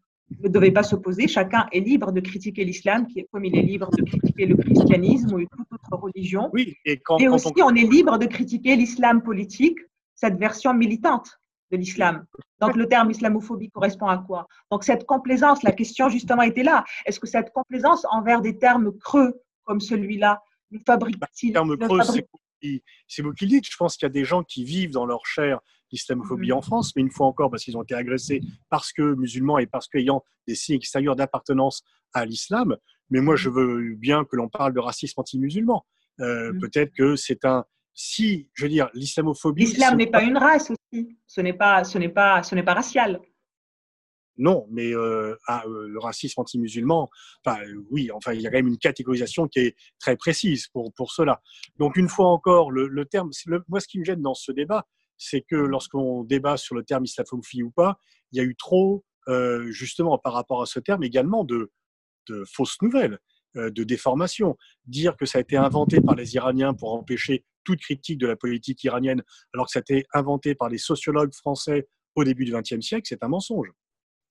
[0.44, 1.28] ne devait pas s'opposer.
[1.28, 5.40] Chacun est libre de critiquer l'islam, comme il est libre de critiquer le christianisme ou
[5.40, 6.50] toute autre religion.
[6.54, 7.74] Oui, et, quand, et aussi, on...
[7.76, 9.80] est libre de critiquer l'islam politique,
[10.16, 11.40] cette version militante
[11.72, 12.26] de l'islam.
[12.60, 14.48] Donc le terme islamophobie correspond à quoi?
[14.72, 16.84] Donc cette complaisance, la question justement était là.
[17.06, 22.00] Est-ce que cette complaisance envers des termes creux comme celui-là nous fabrique-t-il bah, Terme creux,
[23.08, 23.66] c'est vous qui le dites.
[23.70, 25.60] Je pense qu'il y a des gens qui vivent dans leur chair
[25.92, 26.64] l'islamophobie en mhm.
[26.64, 29.88] France, mais une fois encore parce qu'ils ont été agressés parce que musulmans et parce
[29.88, 32.78] qu'ayant des signes extérieurs d'appartenance à l'islam.
[33.10, 33.56] Mais moi, je mhm.
[33.56, 35.86] veux bien que l'on parle de racisme anti-musulman.
[36.20, 36.60] Euh, mhm.
[36.60, 39.66] Peut-être que c'est un, si, je veux dire, l'islamophobie.
[39.66, 41.18] L'islam n'est pas une race aussi.
[41.26, 43.20] Ce n'est pas, ce n'est pas, ce n'est pas racial.
[44.38, 47.10] Non, mais euh, ah, euh, le racisme anti-musulman,
[47.44, 50.94] enfin, oui, enfin, il y a quand même une catégorisation qui est très précise pour,
[50.94, 51.42] pour cela.
[51.80, 53.32] Donc, une fois encore, le, terme,
[53.68, 54.86] moi, ce qui me gêne dans ce débat,
[55.18, 58.00] c'est que lorsqu'on débat sur le terme islamophobie ou pas,
[58.32, 61.72] il y a eu trop, euh, justement, par rapport à ce terme, également de,
[62.28, 63.20] de fausses nouvelles.
[63.58, 64.58] Euh, de déformation.
[64.86, 68.36] Dire que ça a été inventé par les Iraniens pour empêcher toute critique de la
[68.36, 72.52] politique iranienne, alors que ça a été inventé par les sociologues français au début du
[72.52, 73.72] XXe siècle, c'est un mensonge.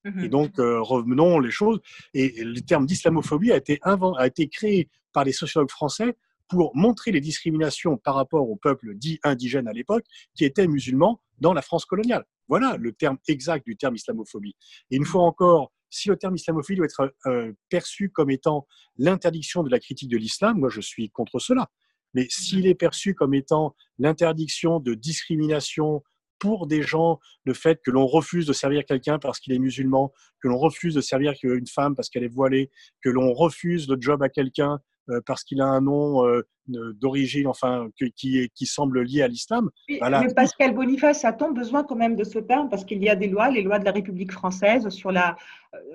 [0.05, 1.79] Mmh Et donc, euh, revenons les choses.
[2.13, 6.15] Et le terme d'islamophobie a été, a été créé par les sociologues français
[6.47, 10.05] pour montrer les discriminations par rapport au peuple dit indigène à l'époque,
[10.35, 12.25] qui étaient musulmans dans la France coloniale.
[12.47, 14.55] Voilà le terme exact du terme islamophobie.
[14.91, 18.65] Et une fois encore, si le terme islamophobie doit être euh, perçu comme étant
[18.97, 21.69] l'interdiction de la critique de l'islam, moi je suis contre cela.
[22.13, 26.03] Mais s'il est perçu comme étant l'interdiction de discrimination
[26.39, 30.13] pour des gens, le fait que l'on refuse de servir quelqu'un parce qu'il est musulman,
[30.41, 32.69] que l'on refuse de servir une femme parce qu'elle est voilée,
[33.01, 34.79] que l'on refuse le job à quelqu'un
[35.25, 39.69] parce qu'il a un nom euh, d'origine, enfin, qui, qui semble lié à l'islam.
[39.87, 39.99] Mais
[40.35, 43.49] Pascal Boniface, a-t-on besoin quand même de ce terme Parce qu'il y a des lois,
[43.49, 45.37] les lois de la République française sur, la,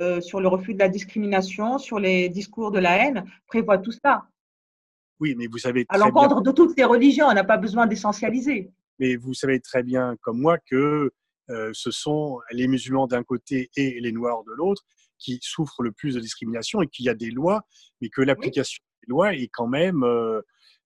[0.01, 3.93] euh, sur le refus de la discrimination, sur les discours de la haine, prévoient tout
[3.93, 4.25] ça.
[5.21, 5.85] Oui, mais vous savez.
[5.89, 8.71] À l'encontre de toutes les religions, on n'a pas besoin d'essentialiser.
[8.99, 11.11] Mais vous savez très bien, comme moi, que
[11.73, 14.85] ce sont les musulmans d'un côté et les noirs de l'autre
[15.19, 17.63] qui souffrent le plus de discrimination et qu'il y a des lois,
[18.01, 20.41] mais que l'application loi est quand même euh,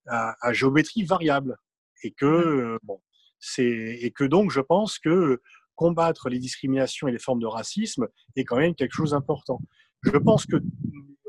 [0.07, 1.57] à, géométrie variable.
[2.03, 3.01] Et que, euh, bon,
[3.39, 5.41] c'est, et que donc, je pense que
[5.75, 9.61] combattre les discriminations et les formes de racisme est quand même quelque chose d'important.
[10.03, 10.57] Je pense que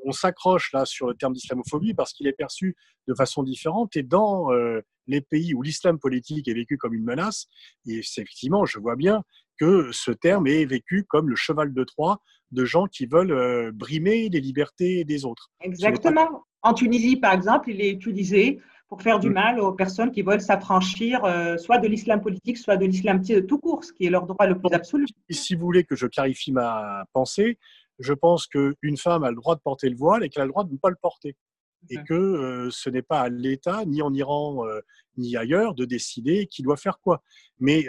[0.07, 4.03] on s'accroche là sur le terme d'islamophobie parce qu'il est perçu de façon différente et
[4.03, 7.47] dans euh, les pays où l'islam politique est vécu comme une menace,
[7.85, 9.23] et effectivement, je vois bien
[9.59, 14.29] que ce terme est vécu comme le cheval de Troie de gens qui veulent brimer
[14.29, 15.51] les libertés des autres.
[15.61, 16.45] Exactement.
[16.61, 19.33] En Tunisie, par exemple, il est utilisé pour faire du mm.
[19.33, 23.59] mal aux personnes qui veulent s'affranchir euh, soit de l'islam politique, soit de l'islam tout
[23.59, 25.05] court, ce qui est leur droit le plus absolu.
[25.29, 27.57] Si vous voulez que je clarifie ma pensée,
[27.99, 30.51] je pense qu'une femme a le droit de porter le voile et qu'elle a le
[30.51, 31.35] droit de ne pas le porter.
[31.89, 34.65] Et que ce n'est pas à l'État, ni en Iran,
[35.17, 37.23] ni ailleurs, de décider qui doit faire quoi.
[37.59, 37.87] Mais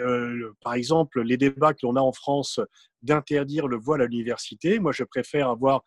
[0.63, 2.59] par exemple, les débats que l'on a en France
[3.01, 5.83] d'interdire le voile à l'université, moi je préfère avoir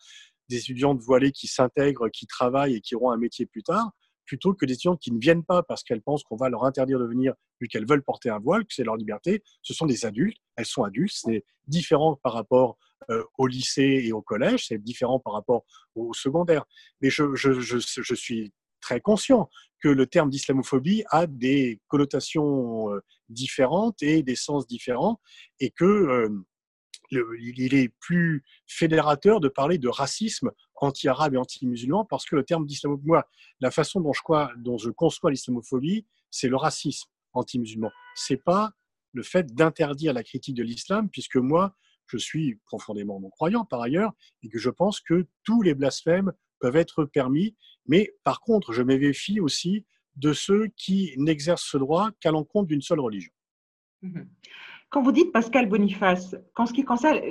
[0.49, 3.91] des étudiantes voilées qui s'intègrent, qui travaillent et qui auront un métier plus tard,
[4.25, 6.99] plutôt que des étudiantes qui ne viennent pas parce qu'elles pensent qu'on va leur interdire
[6.99, 9.43] de venir vu qu'elles veulent porter un voile, que c'est leur liberté.
[9.63, 12.79] Ce sont des adultes, elles sont adultes, c'est différent par rapport
[13.11, 16.65] euh, au lycée et au collège, c'est différent par rapport au secondaire.
[17.01, 19.49] Mais je, je, je, je suis très conscient
[19.83, 25.21] que le terme d'islamophobie a des connotations euh, différentes et des sens différents
[25.61, 26.29] et que euh,
[27.41, 32.67] il est plus fédérateur de parler de racisme anti-arabe et anti-musulman parce que le terme
[32.67, 33.27] d'islamophobie, moi,
[33.61, 34.23] la façon dont je,
[34.59, 37.91] dont je conçois l'islamophobie, c'est le racisme anti-musulman.
[38.15, 38.73] C'est pas
[39.13, 44.13] le fait d'interdire la critique de l'islam, puisque moi, je suis profondément non-croyant par ailleurs,
[44.43, 47.57] et que je pense que tous les blasphèmes peuvent être permis.
[47.87, 52.83] Mais par contre, je me aussi de ceux qui n'exercent ce droit qu'à l'encontre d'une
[52.83, 53.33] seule religion.
[54.03, 54.23] Mmh
[54.93, 56.85] quand vous dites Pascal Boniface, ce qui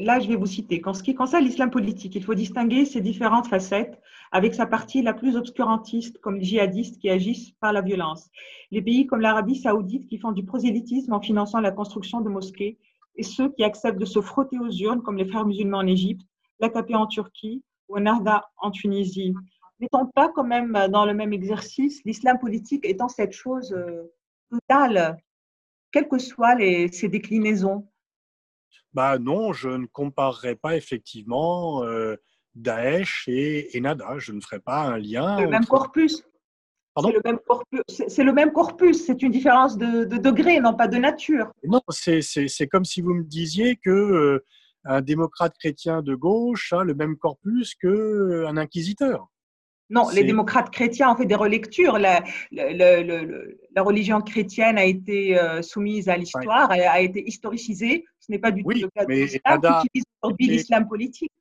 [0.04, 3.02] là je vais vous citer, quand ce qui concerne l'islam politique, il faut distinguer ses
[3.02, 7.82] différentes facettes avec sa partie la plus obscurantiste comme les djihadistes qui agissent par la
[7.82, 8.32] violence.
[8.72, 12.80] Les pays comme l'Arabie saoudite qui font du prosélytisme en finançant la construction de mosquées
[13.16, 16.26] et ceux qui acceptent de se frotter aux urnes comme les frères musulmans en Égypte,
[16.62, 19.36] l'AKP en Turquie ou Narda en Tunisie.
[19.80, 24.12] N'étant pas quand même dans le même exercice, l'islam politique étant cette chose euh,
[24.50, 25.16] totale
[25.92, 27.88] quelles que soient les, ces déclinaisons?
[28.94, 32.16] Bah Non, je ne comparerai pas effectivement euh,
[32.56, 34.18] Daesh et, Nada.
[34.18, 35.38] Je ne ferai pas un lien.
[35.38, 36.24] C'est le même corpus.
[36.98, 37.82] C'est le même corpus.
[37.88, 39.06] C'est le même corpus.
[39.06, 41.52] C'est une différence de, degré, non pas de nature.
[41.64, 44.46] Non, c'est comme si vous me disiez que euh,
[44.84, 49.28] un démocrate chrétien de gauche a le même corpus qu'un inquisiteur.
[49.92, 52.00] Non, les démocrates chrétiens ont fait des relectures.
[52.00, 52.24] La,
[53.78, 58.06] religion chrétienne a été euh, soumise à l'histoire, a, été historicisée.
[58.20, 61.32] Ce n'est pas du tout le cas de l'islam qui utilise aujourd'hui l'islam politique.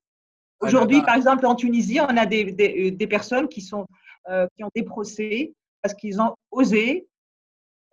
[0.58, 3.86] Aujourd'hui, par exemple, en Tunisie, on a des, des, personnes qui, sont,
[4.28, 7.06] euh, qui ont des procès parce qu'ils ont osé,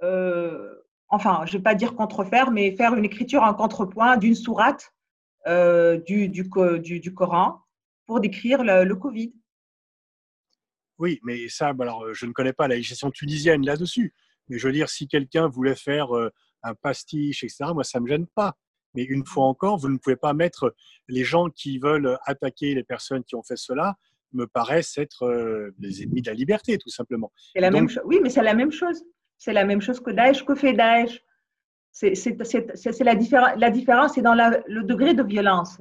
[0.01, 0.73] euh,
[1.07, 4.91] enfin, je ne vais pas dire contrefaire, mais faire une écriture en contrepoint d'une sourate
[5.45, 6.49] du, du,
[6.99, 7.61] du, Coran
[8.05, 9.31] pour décrire le Covid.
[10.99, 14.13] Oui, mais ça, bah, alors, je ne connais pas la législation tunisienne là-dessus.
[14.49, 16.07] Mais je veux dire, si quelqu'un voulait faire
[16.63, 18.55] un pastiche, etc., moi, ça ne me gêne pas.
[18.95, 20.73] Mais une fois encore, vous ne pouvez pas mettre
[21.07, 23.95] les gens qui veulent attaquer les personnes qui ont fait cela,
[24.33, 27.31] me paraissent être des ennemis de la liberté, tout simplement.
[27.53, 29.03] C'est la même Oui, mais c'est la même chose.
[29.37, 30.43] C'est la même chose que Daesh.
[30.45, 31.21] Que fait Daesh
[31.91, 32.13] C'est
[33.03, 35.79] la, la différence, c'est dans le degré de violence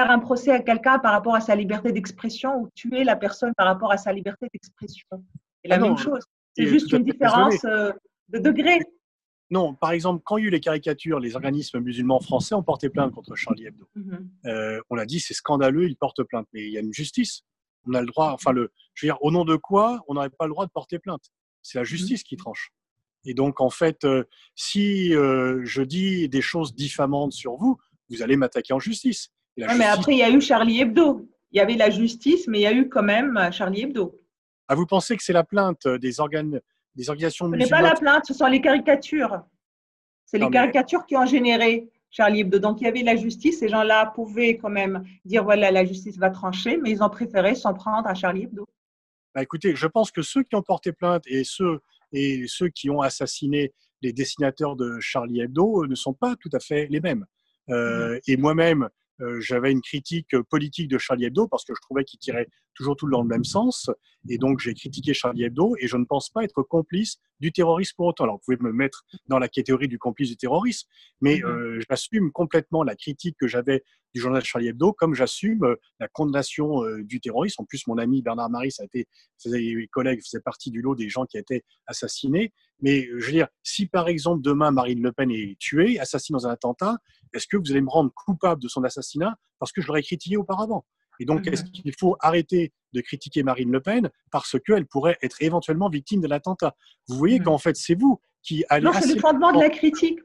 [0.00, 3.52] faire un procès à quelqu'un par rapport à sa liberté d'expression ou tuer la personne
[3.56, 5.06] par rapport à sa liberté d'expression.
[5.62, 6.24] C'est la ah même chose.
[6.56, 7.92] C'est juste une différence euh,
[8.28, 8.80] de degré.
[9.50, 12.62] Non, par exemple, quand il y a eu les caricatures, les organismes musulmans français ont
[12.62, 13.88] porté plainte contre Charlie Hebdo.
[13.94, 14.30] Mhm.
[14.46, 17.42] Euh, on a dit c'est scandaleux, ils portent plainte, mais il y a une justice.
[17.86, 20.30] On a le droit, enfin, le, je veux dire, au nom de quoi on n'aurait
[20.30, 21.24] pas le droit de porter plainte?
[21.62, 22.70] C'est la justice qui tranche.
[23.26, 27.76] Et donc, en fait, euh, si je dis des choses diffamantes sur vous,
[28.08, 31.28] vous allez m'attaquer en justice mais après, il y a eu Charlie Hebdo.
[31.52, 34.20] Il y avait la justice, mais il y a eu quand même euh, Charlie Hebdo.
[34.68, 36.60] Ah, vous pensez que c'est la plainte des, organes,
[36.94, 39.42] des organisations Ce n'est pas la plainte, ce sont les caricatures.
[40.26, 42.60] C'est les caricatures qui ont généré Charlie Hebdo.
[42.60, 43.58] Donc, il y avait la justice.
[43.58, 47.56] Ces gens-là pouvaient quand même dire voilà, la justice va trancher, mais ils ont préféré
[47.56, 48.64] s'en prendre à Charlie Hebdo.
[49.34, 51.80] Bah, écoutez, je pense que ceux qui ont porté plainte et ceux,
[52.12, 56.60] et ceux qui ont assassiné les dessinateurs de Charlie Hebdo ne sont pas tout à
[56.60, 57.26] fait les mêmes.
[57.68, 58.20] Euh, mm-hmm.
[58.28, 58.88] et moi-même, euh,
[59.38, 63.08] j'avais une critique politique de Charlie Hebdo parce que je trouvais qu'il tirait toujours tout
[63.08, 63.90] dans le même sens.
[64.28, 67.94] Et donc, j'ai critiqué Charlie Hebdo et je ne pense pas être complice du terrorisme
[67.96, 68.24] pour autant.
[68.24, 70.88] Alors, vous pouvez me mettre dans la catégorie du complice du terrorisme,
[71.20, 71.46] mais mm-hmm.
[71.46, 73.82] euh, j'assume complètement la critique que j'avais
[74.14, 77.62] du journal Charlie Hebdo, comme j'assume euh, la condamnation du terrorisme.
[77.62, 79.06] En plus, mon ami Bernard Maris a été,
[79.36, 82.52] ses collègues faisaient partie du lot des gens qui été assassinés.
[82.82, 86.46] Mais je veux dire, si par exemple demain Marine Le Pen est tuée, assassinée dans
[86.46, 86.96] un attentat,
[87.34, 90.36] est-ce que vous allez me rendre coupable de son assassinat parce que je l'aurais critiqué
[90.36, 90.84] auparavant?
[91.20, 91.70] Et donc, est-ce mhm.
[91.70, 96.26] qu'il faut arrêter de critiquer Marine Le Pen parce qu'elle pourrait être éventuellement victime de
[96.26, 96.74] l'attentat?
[97.06, 97.44] Vous voyez mhm.
[97.44, 98.84] qu'en fait, c'est vous qui allez.
[98.84, 100.18] Non, c'est le fondement de la critique.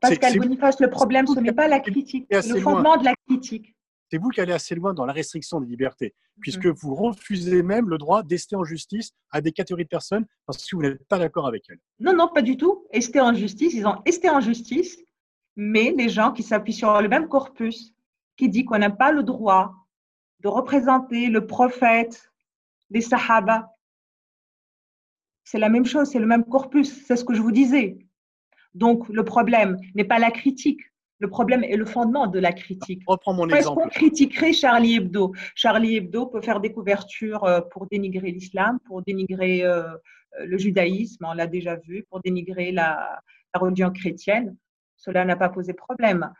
[0.00, 3.74] Pascal Boniface, le problème, ce n'est pas la critique, c'est le fondement de la critique.
[4.10, 6.72] C'est vous qui allez assez loin dans la restriction des libertés, puisque mhm.
[6.72, 10.76] vous refusez même le droit d'ester en justice à des catégories de personnes parce que
[10.76, 11.80] vous n'êtes pas d'accord avec elles.
[12.00, 12.86] Non, non, pas du tout.
[12.90, 14.98] Ester en justice, ils ont esté en justice
[15.58, 17.92] mais les gens qui s'appuient sur le même corpus,
[18.36, 19.74] qui dit qu'on n'a pas le droit
[20.40, 22.30] de représenter le prophète,
[22.90, 23.70] les sahaba,
[25.44, 27.98] c'est la même chose, c'est le même corpus, c'est ce que je vous disais.
[28.74, 30.80] Donc, le problème n'est pas la critique,
[31.20, 33.02] le problème est le fondement de la critique.
[33.06, 33.56] Reprends mon exemple.
[33.58, 35.32] Est-ce qu'on critiquerait Charlie Hebdo?
[35.54, 39.84] Charlie Hebdo peut faire des couvertures euh, pour dénigrer l'islam, pour dénigrer euh,
[40.44, 43.20] le judaïsme, on l'a déjà vu, pour dénigrer la,
[43.54, 44.56] religion chrétienne.
[44.96, 46.30] Cela n'a pas posé problème.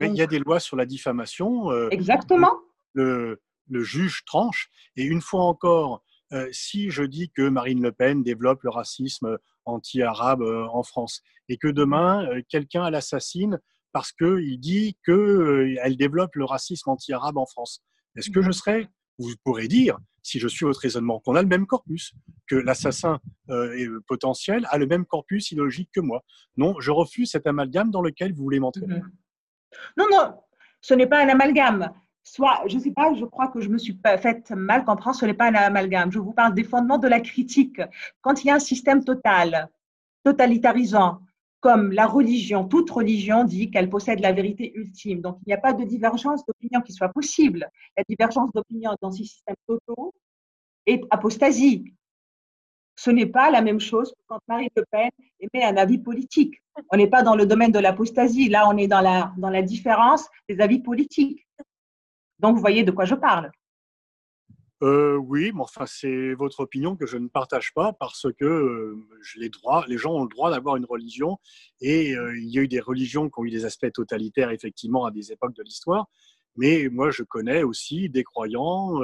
[0.00, 1.70] Mais il y a des lois sur la diffamation.
[1.70, 2.54] Euh, exactement.
[2.94, 3.38] Le,
[3.70, 4.68] juge tranche.
[4.96, 6.04] Et une fois encore,
[6.50, 11.68] si je dis que Marine Le Pen développe le racisme anti-arabe en France et que
[11.68, 13.58] demain, quelqu'un l'assassine
[13.92, 17.82] parce qu'il dit qu'elle euh, développe le racisme anti-arabe en France.
[18.16, 21.48] Est-ce que je serais, vous pourrez dire, si je suis votre raisonnement, qu'on a le
[21.48, 22.12] même corpus,
[22.46, 26.22] que l'assassin euh, euh, potentiel a le même corpus idéologique que moi?
[26.56, 28.86] Non, je refuse cet amalgame dans lequel vous voulez m'entrer.
[28.86, 29.10] Mhm.
[29.96, 30.34] Non, non,
[30.80, 31.90] ce n'est pas un amalgame.
[32.24, 35.26] Soit, je ne sais pas, je crois que je me suis fait mal comprendre, ce
[35.26, 36.12] n'est pas un amalgame.
[36.12, 37.80] Je vous parle des fondements de la critique.
[38.20, 39.68] Quand il y a un système total,
[40.24, 41.20] totalitarisant,
[41.62, 45.20] comme la religion, toute religion dit qu'elle possède la vérité ultime.
[45.20, 47.70] Donc, il n'y a pas de divergence d'opinion qui soit possible.
[47.96, 50.12] La divergence d'opinion dans ces systèmes totaux
[50.86, 51.94] est apostasie.
[52.96, 56.60] Ce n'est pas la même chose que quand Marie Le Pen émet un avis politique.
[56.90, 58.48] On n'est pas dans le domaine de l'apostasie.
[58.48, 61.46] Là, on est dans la, dans la différence des avis politiques.
[62.42, 63.50] Donc, vous voyez de quoi je parle.
[64.82, 68.96] Euh, oui, mais enfin, c'est votre opinion que je ne partage pas parce que euh,
[69.36, 69.48] les,
[69.86, 71.38] les gens ont le droit d'avoir une religion
[71.80, 75.04] et euh, il y a eu des religions qui ont eu des aspects totalitaires, effectivement,
[75.04, 76.08] à des époques de l'histoire.
[76.56, 79.00] Mais moi, je connais aussi des croyants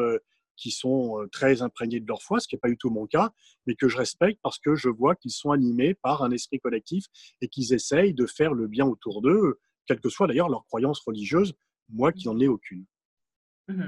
[0.57, 3.31] qui sont très imprégnés de leur foi, ce qui n'est pas du tout mon cas,
[3.66, 7.05] mais que je respecte parce que je vois qu'ils sont animés par un esprit collectif
[7.40, 11.01] et qu'ils essayent de faire le bien autour d'eux, quelle que soit d'ailleurs leur croyance
[11.07, 11.55] religieuse,
[11.88, 12.85] moi qui n'en ai aucune.
[13.69, 13.83] Mmh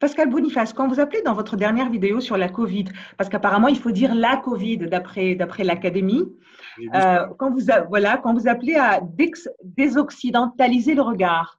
[0.00, 2.86] Pascal Boniface, quand vous appelez dans votre dernière vidéo sur la Covid,
[3.18, 6.24] parce qu'apparemment il faut dire la Covid d'après d'après l'académie,
[6.94, 9.02] euh, quand vous voilà quand vous appelez à
[9.62, 11.58] désoccidentaliser le regard,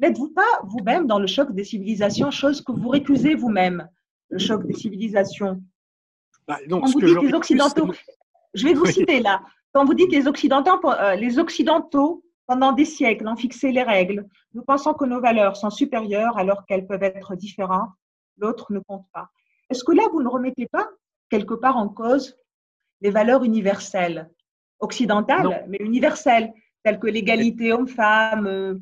[0.00, 3.88] n'êtes-vous pas vous-même dans le choc des civilisations, chose que vous récusez vous-même,
[4.28, 5.62] le choc des civilisations?
[6.46, 7.90] Bah, Quand vous dites les occidentaux,
[8.52, 9.40] je vais vous citer là.
[9.72, 14.26] Quand vous dites les occidentaux, euh, les occidentaux pendant des siècles, ont fixé les règles.
[14.54, 17.90] Nous pensons que nos valeurs sont supérieures alors qu'elles peuvent être différentes.
[18.38, 19.28] L'autre ne compte pas.
[19.70, 20.88] Est-ce que là, vous ne remettez pas
[21.30, 22.36] quelque part en cause
[23.02, 24.28] les valeurs universelles,
[24.80, 28.74] occidentales, mais universelles, telles que l'égalité homme-femme euh?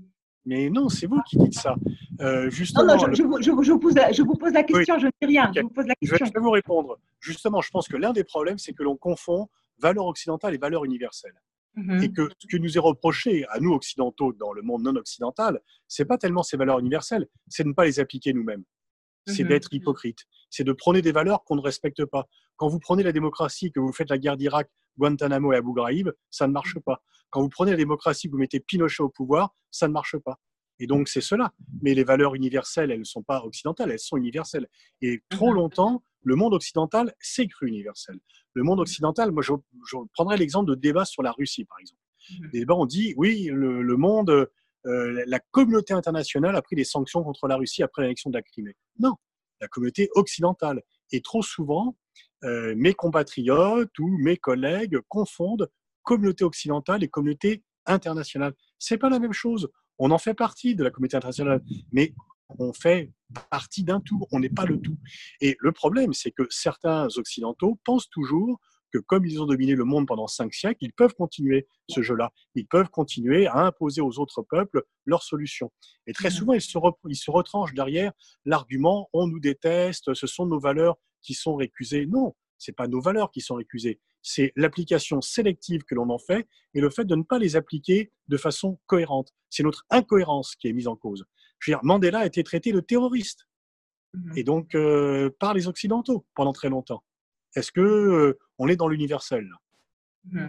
[0.47, 1.77] Mais non, c'est vous qui dites ça.
[2.23, 5.11] Euh, justement, non, non, je, vous, pose la, je, vous, pose la, question, je ne
[5.21, 5.53] dis rien.
[5.55, 6.25] Je, vous pose la question.
[6.25, 6.99] je vais vous répondre.
[7.21, 10.87] Justement, je pense que l'un des problèmes, c'est que l'on confond valeurs occidentales et valeurs
[10.87, 11.39] universelles.
[11.79, 14.97] Mmh et que ce que nous est reproché à nous occidentaux dans le monde non
[14.97, 18.65] occidental, c'est pas tellement ces valeurs universelles, c'est de ne pas les appliquer nous-mêmes.
[19.27, 20.19] C'est mmh d'être hypocrite.
[20.51, 22.27] C'est de prôner des valeurs qu'on ne respecte pas.
[22.57, 26.11] Quand vous prenez la démocratie, que vous faites la guerre d'Irak, Guantanamo et Abu Ghraib,
[26.31, 27.03] ça ne marche pas.
[27.31, 30.41] Quand vous prenez la démocratie, que vous mettez Pinochet au pouvoir, ça ne marche pas.
[30.79, 31.53] Et donc c'est cela.
[31.83, 34.69] Mais les valeurs universelles, elles ne sont pas occidentales, elles sont universelles.
[35.01, 38.19] Et trop mmh longtemps, le monde occidental s'est cru universel.
[38.55, 39.53] Le monde occidental, moi je,
[40.13, 42.01] prendrais l'exemple de débats sur la Russie, par exemple.
[42.53, 44.31] Des débats, on dit, oui, le, monde,
[44.87, 48.43] euh, la communauté internationale a pris des sanctions contre la Russie après l'annexion de la
[48.43, 48.77] Crimée.
[48.99, 49.15] Non,
[49.61, 50.83] la communauté occidentale.
[51.11, 51.97] Et trop souvent,
[52.45, 55.71] euh, mes compatriotes ou mes collègues confondent
[56.03, 58.55] communauté occidentale et communauté internationale.
[58.79, 59.69] C'est pas la même chose.
[59.99, 62.15] On en fait partie de la communauté internationale, mais
[62.59, 63.13] on fait
[63.51, 64.97] partie d'un tout, on n'est pas le tout.
[65.41, 68.59] Et le problème, c'est que certains Occidentaux pensent toujours
[68.91, 72.33] que comme ils ont dominé le monde pendant cinq siècles, ils peuvent continuer ce jeu-là.
[72.55, 75.71] Ils peuvent continuer à imposer aux autres peuples leurs solutions.
[76.07, 78.13] Et très souvent, ils se, ils se retranchent derrière
[78.45, 82.07] l'argument on nous déteste, ce sont nos valeurs qui sont récusées.
[82.07, 84.01] Non, ce n'est pas nos valeurs qui sont récusées.
[84.23, 88.11] C'est l'application sélective que l'on en fait et le fait de ne pas les appliquer
[88.29, 89.33] de façon cohérente.
[89.49, 91.25] C'est notre incohérence qui est mise en cause.
[91.61, 93.47] Je veux dire, Mandela a été traité de terroriste,
[94.15, 97.03] mmh et donc euh, par les Occidentaux pendant très longtemps.
[97.55, 99.49] Est-ce que euh, on est dans l'universel?
[100.31, 100.47] Mmh.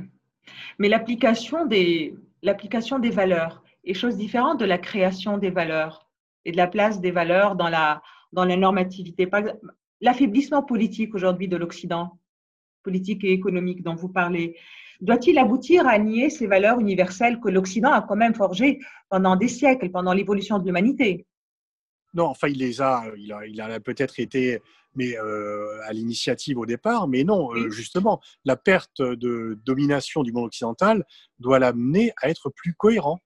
[0.80, 6.10] Mais l'application des, l'application des valeurs est chose différente de la création des valeurs
[6.46, 9.30] et de la place des valeurs dans la, dans la normativité.
[10.02, 12.18] L'affaiblissement politique aujourd'hui de l'Occident,
[12.84, 14.56] politique et économique dont vous parlez,
[15.02, 19.48] doit-il aboutir à nier ces valeurs universelles que l'Occident a quand même forgées pendant des
[19.48, 21.26] siècles, pendant l'évolution de l'humanité?
[22.14, 24.60] Non, enfin, il les a, il a, il a peut-être été
[24.96, 30.32] mais euh, à l'initiative au départ, mais non, euh, justement, la perte de domination du
[30.32, 31.06] monde occidental
[31.40, 33.20] doit l'amener à être plus cohérent,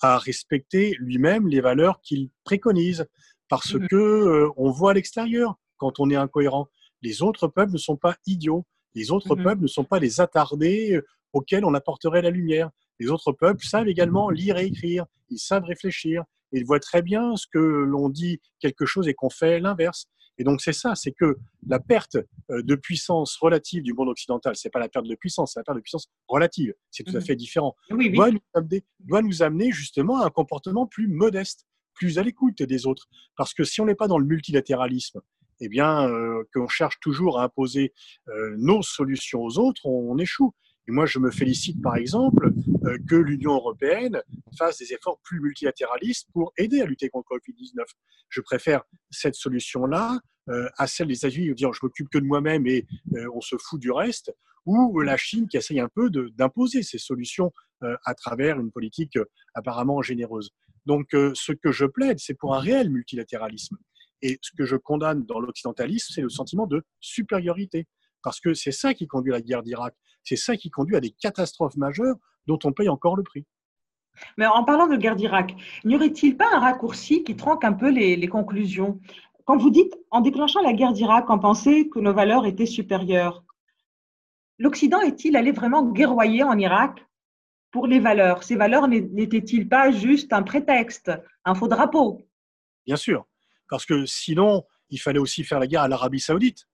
[0.00, 3.06] à respecter lui-même les valeurs qu'il préconise,
[3.48, 6.68] parce mmh que euh, on voit à l'extérieur quand on est incohérent.
[7.02, 9.44] Les autres peuples ne sont pas idiots Les autres Mhm.
[9.44, 12.70] peuples ne sont pas des attardés euh, auxquels on apporterait la lumière.
[12.98, 17.36] Les autres peuples savent également lire et écrire, ils savent réfléchir, ils voient très bien
[17.36, 20.06] ce que l'on dit quelque chose et qu'on fait l'inverse.
[20.38, 21.36] Et donc c'est ça, c'est que
[21.66, 22.16] la perte
[22.50, 25.64] euh, de puissance relative du monde occidental, c'est pas la perte de puissance, c'est la
[25.64, 26.74] perte de puissance relative.
[26.90, 27.24] C'est tout à Mhm.
[27.26, 27.76] fait différent.
[27.90, 28.12] Oui, oui.
[28.12, 32.62] Doit nous, amener, doit nous amener justement à un comportement plus modeste, plus à l'écoute
[32.62, 33.06] des autres.
[33.36, 35.20] Parce que si on n'est pas dans le multilatéralisme,
[35.60, 37.92] eh bien, euh, qu'on cherche toujours à imposer
[38.28, 40.54] euh, nos solutions aux autres, on, on échoue.
[40.88, 42.52] Et moi, je me félicite par exemple
[42.84, 44.22] euh, que l'Union européenne
[44.58, 47.84] fasse des efforts plus multilatéralistes pour aider à lutter contre le Covid-19.
[48.28, 52.66] Je préfère cette solution-là euh, à celle des États-Unis, dire je m'occupe que de moi-même
[52.66, 54.34] et euh, on se fout du reste,
[54.66, 57.52] ou la Chine qui essaye un peu d'imposer ses solutions
[57.82, 59.18] euh, à travers une politique
[59.54, 60.50] apparemment généreuse.
[60.86, 63.76] Donc, ce que je plaide, c'est pour un réel multilatéralisme.
[64.22, 67.86] Et ce que je condamne dans l'occidentalisme, c'est le sentiment de supériorité.
[68.22, 69.94] Parce que c'est ça qui conduit à la guerre d'Irak.
[70.24, 72.16] C'est ça qui conduit à des catastrophes majeures
[72.46, 73.46] dont on paye encore le prix.
[74.36, 75.54] Mais en parlant de guerre d'Irak,
[75.84, 79.00] n'y aurait-il pas un raccourci qui tronque un peu les, les conclusions?
[79.44, 83.44] Quand vous dites, en déclenchant la guerre d'Irak, on pensait que nos valeurs étaient supérieures.
[84.58, 87.06] L'Occident est-il allé vraiment guerroyer en Irak
[87.70, 88.42] pour les valeurs?
[88.42, 91.10] Ces valeurs n'étaient-ils pas juste un prétexte,
[91.46, 92.28] un faux drapeau?
[92.84, 93.26] Bien sûr.
[93.70, 96.66] Parce que sinon, il fallait aussi faire la guerre à l'Arabie saoudite,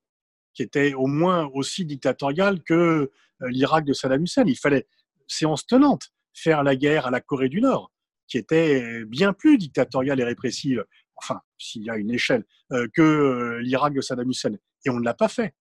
[0.54, 3.10] qui était au moins aussi dictatoriale que euh,
[3.48, 4.44] l'Irak de Saddam Hussein.
[4.46, 4.88] Il fallait,
[5.28, 7.92] séance tenante, faire la guerre à la Corée du Nord,
[8.26, 10.84] qui était bien plus dictatoriale et répressive,
[11.16, 14.56] enfin, s'il y a une échelle, euh, que euh, l'Irak de Saddam Hussein.
[14.84, 15.54] Et on ne l'a pas fait.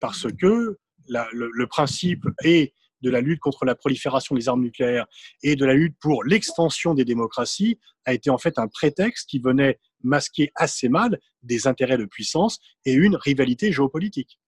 [0.00, 0.78] Parce que
[1.08, 2.72] le, le principe est
[3.02, 5.06] de la lutte contre la prolifération des armes nucléaires
[5.42, 9.38] et de la lutte pour l'extension des démocraties a été en fait un prétexte qui
[9.38, 14.38] venait masquer assez mal des intérêts de puissance et une rivalité géopolitique.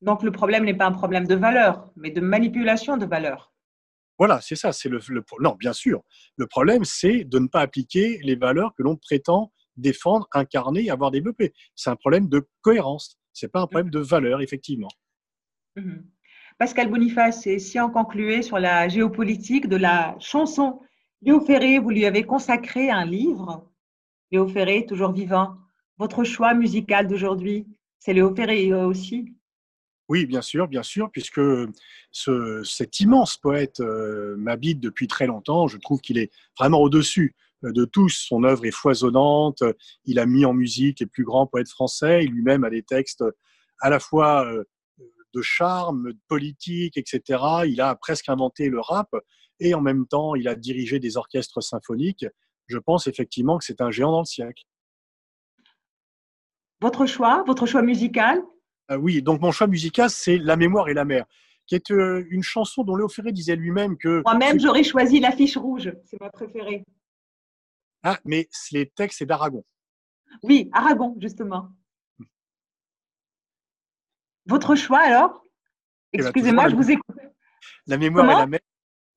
[0.00, 3.52] Donc le problème n'est pas un problème de valeur, mais de manipulation de valeurs.
[4.18, 4.72] Voilà, c'est ça.
[4.72, 6.02] C'est le, le- non, bien sûr.
[6.36, 11.10] Le problème, c'est de ne pas appliquer les valeurs que l'on prétend défendre, incarner, avoir
[11.10, 11.54] développées.
[11.74, 13.18] C'est un problème de cohérence.
[13.32, 14.90] C'est pas un problème de valeur, effectivement.
[15.76, 16.04] Mhm.
[16.58, 20.80] Pascal Boniface, et si on concluait sur la géopolitique de la chanson,
[21.22, 23.69] Léo Ferré, vous lui avez consacré un livre.
[24.32, 25.56] Léo Ferré, toujours vivant.
[25.98, 27.66] Votre choix musical d'aujourd'hui,
[27.98, 29.34] c'est Léo Ferré euh, aussi?
[30.08, 31.40] Oui, bien sûr, bien sûr, puisque
[32.10, 35.68] ce, cet immense poète euh, m'habite depuis très longtemps.
[35.68, 38.08] Je trouve qu'il est vraiment au-dessus euh, de tous.
[38.08, 39.62] Son œuvre est foisonnante.
[40.04, 42.24] Il a mis en musique les plus grands poètes français.
[42.24, 43.24] Il lui-même a des textes
[43.80, 44.46] à la fois
[45.32, 47.42] de charme, de politique, etc.
[47.66, 49.08] Il a presque inventé le rap
[49.60, 52.26] et en même temps, il a dirigé des orchestres symphoniques.
[52.70, 54.62] Je pense effectivement que c'est un géant dans le siècle.
[56.80, 58.40] Votre choix, votre choix musical?
[58.92, 61.26] Euh, oui, donc mon choix musical, c'est La mémoire et la mer,
[61.66, 64.22] qui est euh, une chanson dont Léo Ferré disait lui-même que.
[64.24, 66.84] Moi-même, j'aurais choisi l'affiche rouge, c'est ma préférée.
[68.04, 69.64] Ah, mais les textes, c'est d'Aragon.
[70.44, 71.70] Oui, Aragon, justement.
[74.46, 75.42] Votre choix alors?
[76.12, 77.16] Eh ben, Excusez-moi, je vous écoute.
[77.86, 78.60] La mémoire et la mer.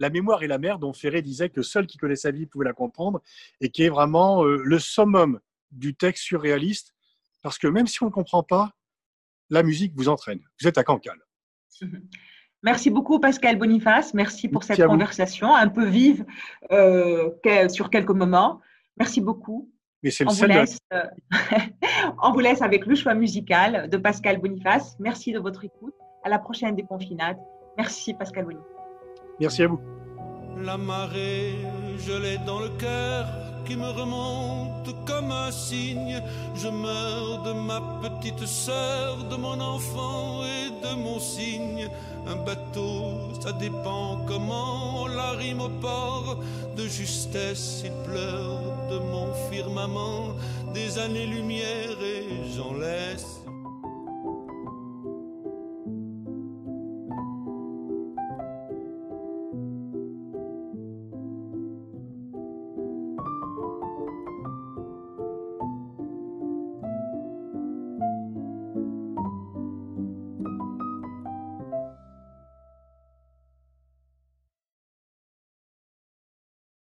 [0.04, 2.66] La mémoire et la mer, dont Ferré disait que seul qui connaît sa vie pouvait
[2.66, 3.22] la comprendre,
[3.62, 5.40] et qui est vraiment euh, le summum
[5.72, 6.94] du texte surréaliste,
[7.42, 8.74] parce que même si on ne comprend pas,
[9.50, 10.42] la musique vous entraîne.
[10.60, 11.22] Vous êtes à Cancale.
[12.64, 14.14] Merci beaucoup Pascal Boniface.
[14.14, 14.92] Merci pour Merci cette vous.
[14.92, 16.26] conversation un peu vive
[16.72, 17.30] euh,
[17.70, 18.60] sur quelques moments.
[18.98, 19.72] Merci beaucoup.
[20.02, 21.04] Mais c'est le On vous, la- laisse, euh,
[22.24, 24.98] on vous laisse avec le choix musical de Pascal Boniface.
[25.00, 25.96] Merci de votre écoute.
[26.26, 27.38] À la prochaine déconfinade.
[27.78, 28.73] Merci Pascal Boniface.
[29.40, 29.80] Merci à vous.
[30.64, 31.56] La marée,
[31.98, 33.26] je l'ai dans le cœur
[33.66, 36.22] qui me remonte comme un cygne.
[36.56, 41.90] Je meurs de ma petite sœur, de mon enfant et de mon cygne.
[42.28, 46.38] Un bateau, ça dépend comment on l'arrime au port.
[46.78, 50.36] De justesse, il pleure de mon firmament
[50.74, 53.43] des années-lumière et j'en laisse